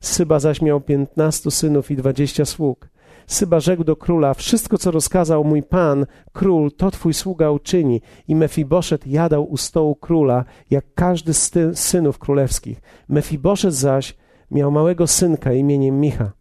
Syba 0.01 0.39
zaś 0.39 0.61
miał 0.61 0.81
piętnastu 0.81 1.51
synów 1.51 1.91
i 1.91 1.95
dwadzieścia 1.95 2.45
sług. 2.45 2.89
Syba 3.27 3.59
rzekł 3.59 3.83
do 3.83 3.95
króla, 3.95 4.33
wszystko 4.33 4.77
co 4.77 4.91
rozkazał 4.91 5.43
mój 5.43 5.63
pan, 5.63 6.05
król, 6.31 6.71
to 6.71 6.91
twój 6.91 7.13
sługa 7.13 7.51
uczyni. 7.51 8.01
I 8.27 8.35
Mefiboszet 8.35 9.07
jadał 9.07 9.51
u 9.51 9.57
stołu 9.57 9.95
króla, 9.95 10.45
jak 10.69 10.85
każdy 10.93 11.33
z 11.33 11.51
synów 11.73 12.19
królewskich. 12.19 12.81
Mefiboszet 13.09 13.73
zaś 13.73 14.17
miał 14.51 14.71
małego 14.71 15.07
synka 15.07 15.53
imieniem 15.53 15.99
Micha. 15.99 16.31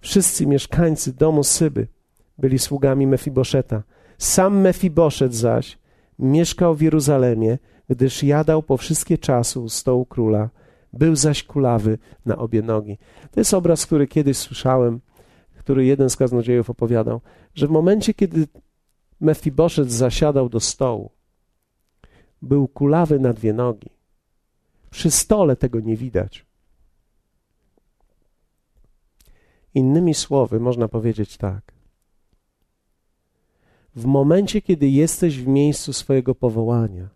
Wszyscy 0.00 0.46
mieszkańcy 0.46 1.12
domu 1.12 1.44
Syby 1.44 1.88
byli 2.38 2.58
sługami 2.58 3.06
Mefiboszeta. 3.06 3.82
Sam 4.18 4.60
Mefiboszet 4.60 5.34
zaś 5.34 5.78
mieszkał 6.18 6.74
w 6.74 6.82
Jeruzalemie, 6.82 7.58
gdyż 7.88 8.22
jadał 8.22 8.62
po 8.62 8.76
wszystkie 8.76 9.18
czasy 9.18 9.60
u 9.60 9.68
stołu 9.68 10.06
króla. 10.06 10.50
Był 10.92 11.16
zaś 11.16 11.44
kulawy 11.44 11.98
na 12.26 12.36
obie 12.36 12.62
nogi. 12.62 12.98
To 13.30 13.40
jest 13.40 13.54
obraz, 13.54 13.86
który 13.86 14.06
kiedyś 14.06 14.36
słyszałem 14.36 15.00
który 15.68 15.84
jeden 15.84 16.10
z 16.10 16.16
kaznodziejów 16.16 16.70
opowiadał, 16.70 17.20
że 17.54 17.66
w 17.66 17.70
momencie, 17.70 18.14
kiedy 18.14 18.48
Mefiboszet 19.20 19.92
zasiadał 19.92 20.48
do 20.48 20.60
stołu, 20.60 21.10
był 22.42 22.68
kulawy 22.68 23.18
na 23.18 23.32
dwie 23.32 23.52
nogi. 23.52 23.90
Przy 24.90 25.10
stole 25.10 25.56
tego 25.56 25.80
nie 25.80 25.96
widać. 25.96 26.46
Innymi 29.74 30.14
słowy, 30.14 30.60
można 30.60 30.88
powiedzieć 30.88 31.36
tak. 31.36 31.72
W 33.94 34.04
momencie, 34.04 34.62
kiedy 34.62 34.88
jesteś 34.88 35.38
w 35.38 35.46
miejscu 35.46 35.92
swojego 35.92 36.34
powołania, 36.34 37.08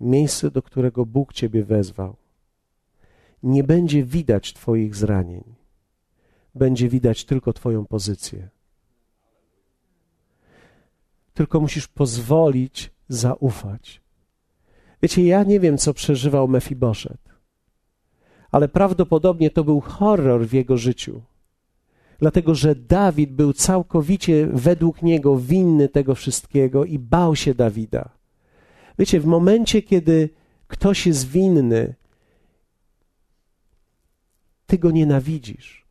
miejsce, 0.00 0.50
do 0.50 0.62
którego 0.62 1.06
Bóg 1.06 1.32
Ciebie 1.32 1.64
wezwał, 1.64 2.16
nie 3.42 3.64
będzie 3.64 4.04
widać 4.04 4.52
Twoich 4.52 4.96
zranień 4.96 5.63
będzie 6.54 6.88
widać 6.88 7.24
tylko 7.24 7.52
Twoją 7.52 7.86
pozycję. 7.86 8.48
Tylko 11.34 11.60
musisz 11.60 11.88
pozwolić 11.88 12.90
zaufać. 13.08 14.00
Wiecie, 15.02 15.24
ja 15.24 15.42
nie 15.42 15.60
wiem, 15.60 15.78
co 15.78 15.94
przeżywał 15.94 16.48
Mefiboszet, 16.48 17.20
ale 18.50 18.68
prawdopodobnie 18.68 19.50
to 19.50 19.64
był 19.64 19.80
horror 19.80 20.46
w 20.46 20.52
jego 20.52 20.76
życiu. 20.76 21.22
Dlatego, 22.18 22.54
że 22.54 22.74
Dawid 22.74 23.32
był 23.32 23.52
całkowicie 23.52 24.46
według 24.46 25.02
niego 25.02 25.38
winny 25.38 25.88
tego 25.88 26.14
wszystkiego 26.14 26.84
i 26.84 26.98
bał 26.98 27.36
się 27.36 27.54
Dawida. 27.54 28.08
Wiecie, 28.98 29.20
w 29.20 29.26
momencie, 29.26 29.82
kiedy 29.82 30.28
ktoś 30.66 31.06
jest 31.06 31.28
winny, 31.28 31.94
ty 34.66 34.78
go 34.78 34.90
nienawidzisz. 34.90 35.83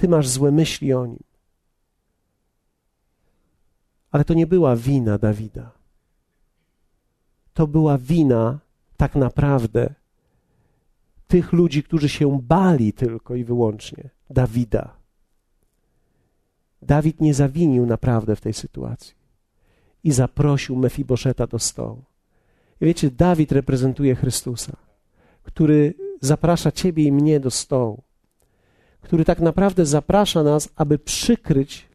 Ty 0.00 0.08
masz 0.08 0.28
złe 0.28 0.50
myśli 0.50 0.92
o 0.92 1.06
nim. 1.06 1.22
Ale 4.10 4.24
to 4.24 4.34
nie 4.34 4.46
była 4.46 4.76
wina 4.76 5.18
Dawida. 5.18 5.70
To 7.54 7.66
była 7.66 7.98
wina 7.98 8.58
tak 8.96 9.14
naprawdę 9.14 9.94
tych 11.26 11.52
ludzi, 11.52 11.82
którzy 11.82 12.08
się 12.08 12.38
bali 12.42 12.92
tylko 12.92 13.34
i 13.34 13.44
wyłącznie 13.44 14.10
Dawida. 14.30 14.96
Dawid 16.82 17.20
nie 17.20 17.34
zawinił 17.34 17.86
naprawdę 17.86 18.36
w 18.36 18.40
tej 18.40 18.52
sytuacji 18.52 19.14
i 20.04 20.12
zaprosił 20.12 20.76
Mefiboszeta 20.76 21.46
do 21.46 21.58
stołu. 21.58 22.02
I 22.80 22.84
wiecie, 22.84 23.10
Dawid 23.10 23.52
reprezentuje 23.52 24.14
Chrystusa, 24.14 24.76
który 25.42 25.94
zaprasza 26.20 26.72
ciebie 26.72 27.04
i 27.04 27.12
mnie 27.12 27.40
do 27.40 27.50
stołu 27.50 28.09
który 29.00 29.24
tak 29.24 29.40
naprawdę 29.40 29.86
zaprasza 29.86 30.42
nas, 30.42 30.68
aby 30.76 30.98
przykryć 30.98 31.88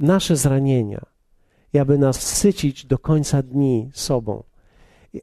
nasze 0.00 0.36
zranienia 0.36 1.06
i 1.72 1.78
aby 1.78 1.98
nas 1.98 2.20
sycić 2.20 2.86
do 2.86 2.98
końca 2.98 3.42
dni 3.42 3.90
sobą. 3.92 4.42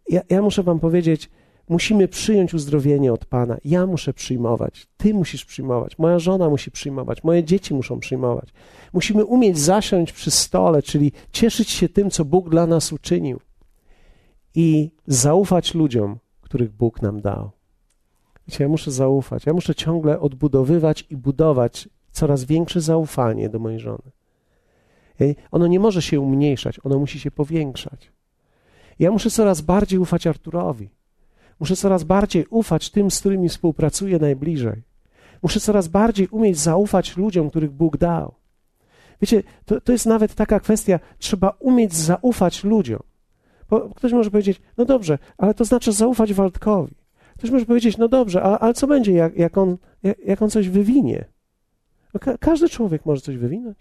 Ja, 0.10 0.22
ja 0.30 0.42
muszę 0.42 0.64
Wam 0.64 0.80
powiedzieć, 0.80 1.30
musimy 1.70 2.08
przyjąć 2.08 2.54
uzdrowienie 2.54 3.14
od 3.14 3.26
Pana. 3.26 3.58
Ja 3.66 3.86
muszę 3.86 4.14
przyjmować, 4.14 4.88
Ty 4.98 5.14
musisz 5.14 5.46
przyjmować, 5.46 5.98
moja 5.98 6.20
żona 6.20 6.50
musi 6.50 6.72
przyjmować, 6.72 7.24
moje 7.24 7.44
dzieci 7.44 7.74
muszą 7.74 8.00
przyjmować. 8.00 8.50
Musimy 8.94 9.26
umieć 9.26 9.60
zasiąść 9.60 10.14
przy 10.14 10.32
stole, 10.32 10.82
czyli 10.82 11.12
cieszyć 11.32 11.70
się 11.70 11.90
tym, 11.90 12.10
co 12.10 12.26
Bóg 12.26 12.50
dla 12.50 12.68
nas 12.68 12.94
uczynił 12.94 13.40
i 14.56 14.92
zaufać 15.08 15.74
ludziom, 15.74 16.18
których 16.42 16.72
Bóg 16.72 17.02
nam 17.02 17.22
dał. 17.22 17.52
Wiecie, 18.48 18.64
ja 18.64 18.70
muszę 18.70 18.92
zaufać. 18.92 19.46
Ja 19.46 19.54
muszę 19.54 19.76
ciągle 19.76 20.20
odbudowywać 20.20 21.06
i 21.10 21.18
budować 21.18 21.90
coraz 22.12 22.44
większe 22.44 22.82
zaufanie 22.82 23.50
do 23.50 23.60
mojej 23.60 23.80
żony. 23.80 24.12
Ono 25.52 25.68
nie 25.68 25.80
może 25.80 26.02
się 26.02 26.20
umniejszać, 26.20 26.80
ono 26.84 27.00
musi 27.00 27.20
się 27.20 27.32
powiększać. 27.32 28.12
Ja 29.00 29.12
muszę 29.12 29.30
coraz 29.30 29.62
bardziej 29.62 30.00
ufać 30.00 30.28
Arturowi. 30.28 30.90
Muszę 31.60 31.76
coraz 31.76 32.04
bardziej 32.04 32.46
ufać 32.50 32.90
tym, 32.90 33.12
z 33.12 33.20
którymi 33.20 33.50
współpracuję 33.50 34.20
najbliżej. 34.20 34.84
Muszę 35.44 35.60
coraz 35.60 35.88
bardziej 35.88 36.28
umieć 36.28 36.60
zaufać 36.60 37.18
ludziom, 37.18 37.50
których 37.50 37.72
Bóg 37.72 37.98
dał. 37.98 38.34
Wiecie, 39.22 39.44
to, 39.66 39.82
to 39.82 39.92
jest 39.92 40.06
nawet 40.06 40.36
taka 40.36 40.60
kwestia, 40.60 41.00
trzeba 41.18 41.50
umieć 41.60 41.94
zaufać 41.94 42.64
ludziom. 42.64 43.00
Bo 43.70 43.90
ktoś 43.90 44.12
może 44.12 44.32
powiedzieć, 44.32 44.62
no 44.78 44.86
dobrze, 44.86 45.18
ale 45.38 45.54
to 45.54 45.66
znaczy 45.66 45.92
zaufać 45.92 46.34
Waldkowi. 46.34 46.96
Ktoś 47.44 47.52
może 47.52 47.66
powiedzieć, 47.66 47.98
no 47.98 48.08
dobrze, 48.08 48.44
a, 48.44 48.60
ale 48.60 48.74
co 48.74 48.88
będzie, 48.88 49.12
jak, 49.12 49.38
jak, 49.38 49.58
on, 49.58 49.78
jak, 50.04 50.20
jak 50.20 50.42
on 50.42 50.50
coś 50.50 50.70
wywinie? 50.70 51.26
No 52.14 52.20
ka 52.20 52.38
każdy 52.38 52.70
człowiek 52.70 53.06
może 53.06 53.22
coś 53.22 53.38
wywinąć. 53.38 53.78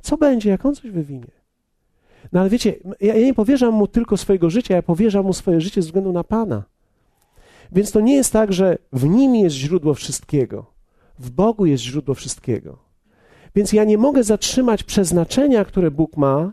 Co 0.00 0.16
będzie, 0.16 0.50
jak 0.50 0.66
on 0.66 0.74
coś 0.74 0.90
wywinie? 0.90 1.30
No 2.32 2.40
ale 2.40 2.50
wiecie, 2.50 2.74
ja, 3.00 3.14
ja 3.14 3.26
nie 3.26 3.34
powierzam 3.34 3.74
mu 3.74 3.86
tylko 3.86 4.16
swojego 4.16 4.50
życia, 4.50 4.74
ja 4.74 4.82
powierzam 4.82 5.24
mu 5.24 5.32
swoje 5.32 5.60
życie 5.60 5.82
ze 5.82 5.86
względu 5.86 6.12
na 6.12 6.24
Pana. 6.24 6.62
Więc 7.72 7.92
to 7.92 8.00
nie 8.00 8.14
jest 8.14 8.32
tak, 8.32 8.52
że 8.52 8.78
w 8.92 9.04
nim 9.04 9.34
jest 9.34 9.56
źródło 9.56 9.94
wszystkiego. 9.94 10.66
W 11.18 11.30
Bogu 11.30 11.66
jest 11.66 11.82
źródło 11.82 12.14
wszystkiego. 12.14 12.78
Więc 13.54 13.72
ja 13.72 13.84
nie 13.84 13.98
mogę 13.98 14.24
zatrzymać 14.24 14.82
przeznaczenia, 14.82 15.64
które 15.64 15.90
Bóg 15.90 16.16
ma, 16.16 16.52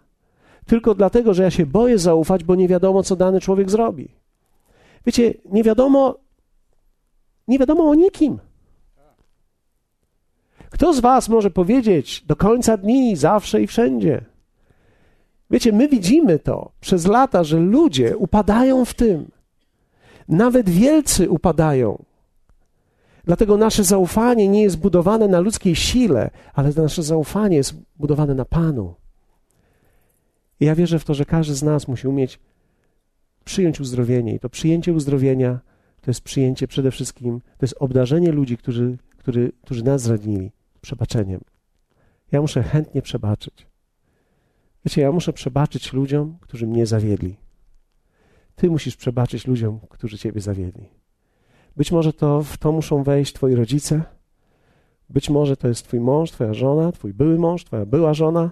tylko 0.66 0.96
dlatego, 0.96 1.34
że 1.34 1.44
ja 1.44 1.52
się 1.52 1.66
boję 1.66 1.98
zaufać, 1.98 2.44
bo 2.44 2.56
nie 2.56 2.68
wiadomo, 2.68 3.04
co 3.04 3.16
dany 3.16 3.40
człowiek 3.40 3.70
zrobi. 3.70 4.21
Wiecie, 5.06 5.34
nie 5.46 5.64
wiadomo, 5.64 6.18
nie 7.48 7.60
wiadomo 7.60 7.90
o 7.90 7.96
nikim. 7.96 8.40
Kto 10.70 10.94
z 10.94 11.00
Was 11.00 11.30
może 11.30 11.52
powiedzieć 11.52 12.24
do 12.28 12.36
końca 12.36 12.78
dni, 12.78 13.16
zawsze 13.16 13.62
i 13.62 13.68
wszędzie? 13.68 14.26
Wiecie, 15.52 15.72
my 15.72 15.88
widzimy 15.88 16.40
to 16.40 16.72
przez 16.80 17.08
lata, 17.08 17.44
że 17.44 17.60
ludzie 17.60 18.18
upadają 18.18 18.86
w 18.86 18.94
tym. 18.94 19.32
Nawet 20.28 20.70
wielcy 20.70 21.30
upadają. 21.30 22.04
Dlatego 23.24 23.58
nasze 23.58 23.84
zaufanie 23.84 24.48
nie 24.48 24.62
jest 24.62 24.78
budowane 24.78 25.28
na 25.28 25.40
ludzkiej 25.40 25.76
sile, 25.76 26.30
ale 26.54 26.72
nasze 26.78 27.04
zaufanie 27.04 27.58
jest 27.58 27.74
budowane 28.00 28.36
na 28.36 28.46
Panu. 28.46 28.96
I 30.60 30.66
ja 30.66 30.76
wierzę 30.76 31.00
w 31.00 31.04
to, 31.04 31.14
że 31.14 31.26
każdy 31.26 31.56
z 31.56 31.64
nas 31.64 31.88
musi 31.88 32.08
umieć 32.08 32.40
przyjąć 33.44 33.80
uzdrowienie. 33.80 34.36
I 34.36 34.40
to 34.40 34.50
przyjęcie 34.50 34.94
uzdrowienia 34.94 35.60
to 36.02 36.12
jest 36.12 36.22
przyjęcie 36.22 36.68
przede 36.68 36.92
wszystkim, 36.92 37.42
to 37.42 37.66
jest 37.66 37.76
obdarzenie 37.80 38.32
ludzi, 38.32 38.58
którzy, 38.58 38.98
którzy, 39.18 39.52
którzy 39.62 39.84
nas 39.84 40.02
zranili, 40.02 40.52
przebaczeniem. 40.82 41.42
Ja 42.32 42.42
muszę 42.42 42.64
chętnie 42.64 43.02
przebaczyć. 43.02 43.68
Wiecie, 44.86 45.02
ja 45.02 45.12
muszę 45.12 45.34
przebaczyć 45.34 45.94
ludziom, 45.94 46.38
którzy 46.42 46.68
mnie 46.68 46.86
zawiedli. 46.86 47.36
Ty 48.56 48.70
musisz 48.70 48.96
przebaczyć 48.96 49.48
ludziom, 49.48 49.80
którzy 49.90 50.18
ciebie 50.18 50.42
zawiedli. 50.42 50.90
Być 51.78 51.92
może 51.92 52.14
to 52.14 52.44
w 52.44 52.58
to 52.58 52.72
muszą 52.72 53.04
wejść 53.04 53.34
twoi 53.34 53.56
rodzice, 53.56 54.04
być 55.10 55.30
może 55.30 55.58
to 55.58 55.68
jest 55.68 55.84
twój 55.84 56.00
mąż, 56.00 56.32
twoja 56.32 56.54
żona, 56.54 56.92
twój 56.92 57.14
były 57.14 57.40
mąż, 57.40 57.64
twoja 57.64 57.86
była 57.86 58.14
żona. 58.14 58.52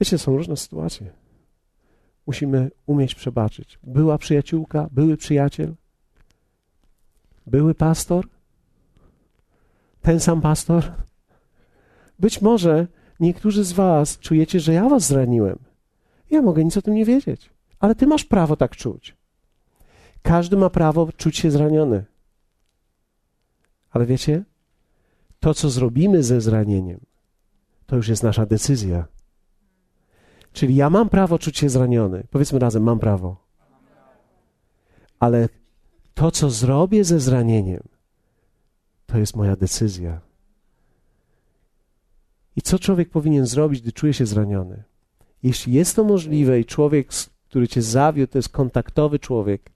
Wiecie, 0.00 0.18
są 0.18 0.36
różne 0.36 0.56
sytuacje. 0.56 1.19
Musimy 2.26 2.70
umieć 2.86 3.14
przebaczyć. 3.14 3.78
Była 3.82 4.18
przyjaciółka, 4.18 4.88
były 4.92 5.16
przyjaciel, 5.16 5.74
były 7.46 7.74
pastor, 7.74 8.28
ten 10.02 10.20
sam 10.20 10.40
pastor. 10.40 10.92
Być 12.18 12.42
może 12.42 12.86
niektórzy 13.20 13.64
z 13.64 13.72
was 13.72 14.18
czujecie, 14.18 14.60
że 14.60 14.72
ja 14.72 14.88
was 14.88 15.06
zraniłem. 15.06 15.58
Ja 16.30 16.42
mogę 16.42 16.64
nic 16.64 16.76
o 16.76 16.82
tym 16.82 16.94
nie 16.94 17.04
wiedzieć, 17.04 17.50
ale 17.80 17.94
ty 17.94 18.06
masz 18.06 18.24
prawo 18.24 18.56
tak 18.56 18.76
czuć. 18.76 19.16
Każdy 20.22 20.56
ma 20.56 20.70
prawo 20.70 21.12
czuć 21.12 21.36
się 21.36 21.50
zraniony. 21.50 22.04
Ale 23.90 24.06
wiecie, 24.06 24.44
to 25.40 25.54
co 25.54 25.70
zrobimy 25.70 26.22
ze 26.22 26.40
zranieniem, 26.40 27.00
to 27.86 27.96
już 27.96 28.08
jest 28.08 28.22
nasza 28.22 28.46
decyzja. 28.46 29.06
Czyli 30.52 30.76
ja 30.76 30.90
mam 30.90 31.08
prawo 31.08 31.38
czuć 31.38 31.58
się 31.58 31.68
zraniony. 31.68 32.26
Powiedzmy 32.30 32.58
razem, 32.58 32.82
mam 32.82 32.98
prawo. 32.98 33.36
Ale 35.18 35.48
to, 36.14 36.30
co 36.30 36.50
zrobię 36.50 37.04
ze 37.04 37.20
zranieniem, 37.20 37.82
to 39.06 39.18
jest 39.18 39.36
moja 39.36 39.56
decyzja. 39.56 40.20
I 42.56 42.62
co 42.62 42.78
człowiek 42.78 43.10
powinien 43.10 43.46
zrobić, 43.46 43.82
gdy 43.82 43.92
czuje 43.92 44.14
się 44.14 44.26
zraniony? 44.26 44.82
Jeśli 45.42 45.72
jest 45.72 45.96
to 45.96 46.04
możliwe 46.04 46.60
i 46.60 46.64
człowiek, 46.64 47.08
który 47.48 47.68
cię 47.68 47.82
zawiódł, 47.82 48.32
to 48.32 48.38
jest 48.38 48.48
kontaktowy 48.48 49.18
człowiek, 49.18 49.70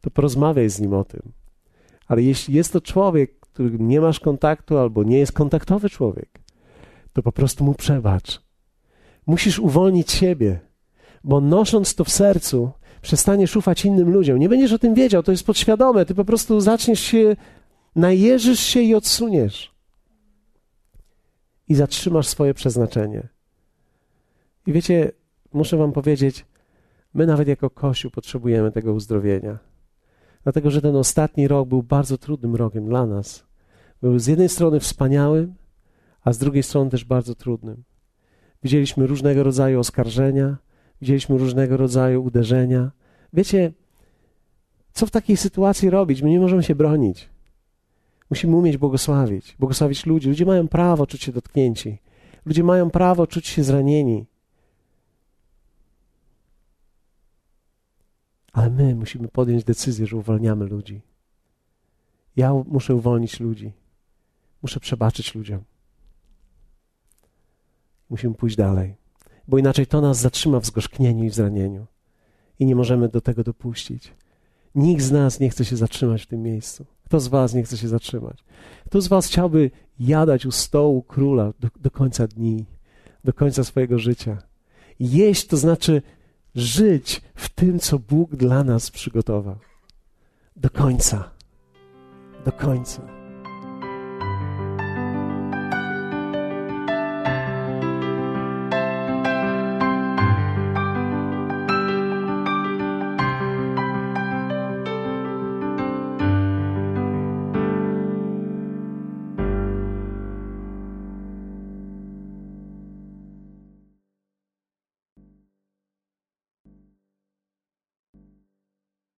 to 0.00 0.10
porozmawiaj 0.10 0.70
z 0.70 0.80
nim 0.80 0.94
o 0.94 1.04
tym. 1.04 1.22
Ale 2.06 2.22
jeśli 2.22 2.54
jest 2.54 2.72
to 2.72 2.80
człowiek, 2.80 3.40
który 3.40 3.78
nie 3.78 4.00
masz 4.00 4.20
kontaktu 4.20 4.78
albo 4.78 5.02
nie 5.02 5.18
jest 5.18 5.32
kontaktowy 5.32 5.90
człowiek, 5.90 6.40
to 7.12 7.22
po 7.22 7.32
prostu 7.32 7.64
mu 7.64 7.74
przebacz. 7.74 8.49
Musisz 9.26 9.58
uwolnić 9.58 10.12
siebie, 10.12 10.60
bo 11.24 11.40
nosząc 11.40 11.94
to 11.94 12.04
w 12.04 12.10
sercu, 12.10 12.70
przestaniesz 13.02 13.56
ufać 13.56 13.84
innym 13.84 14.10
ludziom. 14.10 14.38
Nie 14.38 14.48
będziesz 14.48 14.72
o 14.72 14.78
tym 14.78 14.94
wiedział, 14.94 15.22
to 15.22 15.32
jest 15.32 15.46
podświadome. 15.46 16.06
Ty 16.06 16.14
po 16.14 16.24
prostu 16.24 16.60
zaczniesz 16.60 17.00
się, 17.00 17.36
najeżysz 17.96 18.60
się 18.60 18.80
i 18.80 18.94
odsuniesz. 18.94 19.74
I 21.68 21.74
zatrzymasz 21.74 22.26
swoje 22.26 22.54
przeznaczenie. 22.54 23.28
I 24.66 24.72
wiecie, 24.72 25.12
muszę 25.52 25.76
wam 25.76 25.92
powiedzieć, 25.92 26.46
my 27.14 27.26
nawet 27.26 27.48
jako 27.48 27.70
Kościół 27.70 28.10
potrzebujemy 28.10 28.72
tego 28.72 28.92
uzdrowienia. 28.92 29.58
Dlatego, 30.42 30.70
że 30.70 30.82
ten 30.82 30.96
ostatni 30.96 31.48
rok 31.48 31.68
był 31.68 31.82
bardzo 31.82 32.18
trudnym 32.18 32.56
rokiem 32.56 32.88
dla 32.88 33.06
nas. 33.06 33.46
Był 34.02 34.18
z 34.18 34.26
jednej 34.26 34.48
strony 34.48 34.80
wspaniałym, 34.80 35.54
a 36.24 36.32
z 36.32 36.38
drugiej 36.38 36.62
strony 36.62 36.90
też 36.90 37.04
bardzo 37.04 37.34
trudnym. 37.34 37.82
Widzieliśmy 38.62 39.06
różnego 39.06 39.42
rodzaju 39.42 39.80
oskarżenia, 39.80 40.56
widzieliśmy 41.00 41.38
różnego 41.38 41.76
rodzaju 41.76 42.24
uderzenia. 42.24 42.90
Wiecie, 43.32 43.72
co 44.92 45.06
w 45.06 45.10
takiej 45.10 45.36
sytuacji 45.36 45.90
robić? 45.90 46.22
My 46.22 46.30
nie 46.30 46.40
możemy 46.40 46.62
się 46.62 46.74
bronić. 46.74 47.28
Musimy 48.30 48.56
umieć 48.56 48.76
błogosławić, 48.76 49.56
błogosławić 49.58 50.06
ludzi. 50.06 50.28
Ludzie 50.28 50.46
mają 50.46 50.68
prawo 50.68 51.06
czuć 51.06 51.22
się 51.22 51.32
dotknięci. 51.32 51.98
Ludzie 52.46 52.64
mają 52.64 52.90
prawo 52.90 53.26
czuć 53.26 53.46
się 53.46 53.64
zranieni. 53.64 54.26
Ale 58.52 58.70
my 58.70 58.94
musimy 58.94 59.28
podjąć 59.28 59.64
decyzję, 59.64 60.06
że 60.06 60.16
uwalniamy 60.16 60.66
ludzi. 60.66 61.00
Ja 62.36 62.54
muszę 62.54 62.94
uwolnić 62.94 63.40
ludzi. 63.40 63.72
Muszę 64.62 64.80
przebaczyć 64.80 65.34
ludziom. 65.34 65.62
Musimy 68.10 68.34
pójść 68.34 68.56
dalej, 68.56 68.96
bo 69.48 69.58
inaczej 69.58 69.86
to 69.86 70.00
nas 70.00 70.20
zatrzyma 70.20 70.60
w 70.60 70.66
zgorzknieniu 70.66 71.24
i 71.24 71.30
w 71.30 71.34
zranieniu. 71.34 71.86
I 72.58 72.66
nie 72.66 72.76
możemy 72.76 73.08
do 73.08 73.20
tego 73.20 73.44
dopuścić. 73.44 74.14
Nikt 74.74 75.02
z 75.02 75.10
nas 75.10 75.40
nie 75.40 75.50
chce 75.50 75.64
się 75.64 75.76
zatrzymać 75.76 76.22
w 76.22 76.26
tym 76.26 76.42
miejscu. 76.42 76.86
Kto 77.04 77.20
z 77.20 77.28
Was 77.28 77.54
nie 77.54 77.62
chce 77.62 77.76
się 77.76 77.88
zatrzymać? 77.88 78.44
Kto 78.86 79.00
z 79.00 79.08
Was 79.08 79.26
chciałby 79.26 79.70
jadać 80.00 80.46
u 80.46 80.50
stołu 80.50 81.02
króla 81.02 81.52
do, 81.60 81.68
do 81.80 81.90
końca 81.90 82.26
dni, 82.26 82.66
do 83.24 83.32
końca 83.32 83.64
swojego 83.64 83.98
życia? 83.98 84.38
Jeść 85.00 85.46
to 85.46 85.56
znaczy 85.56 86.02
żyć 86.54 87.22
w 87.34 87.48
tym, 87.48 87.78
co 87.78 87.98
Bóg 87.98 88.36
dla 88.36 88.64
nas 88.64 88.90
przygotował. 88.90 89.58
Do 90.56 90.70
końca. 90.70 91.30
Do 92.44 92.52
końca. 92.52 93.19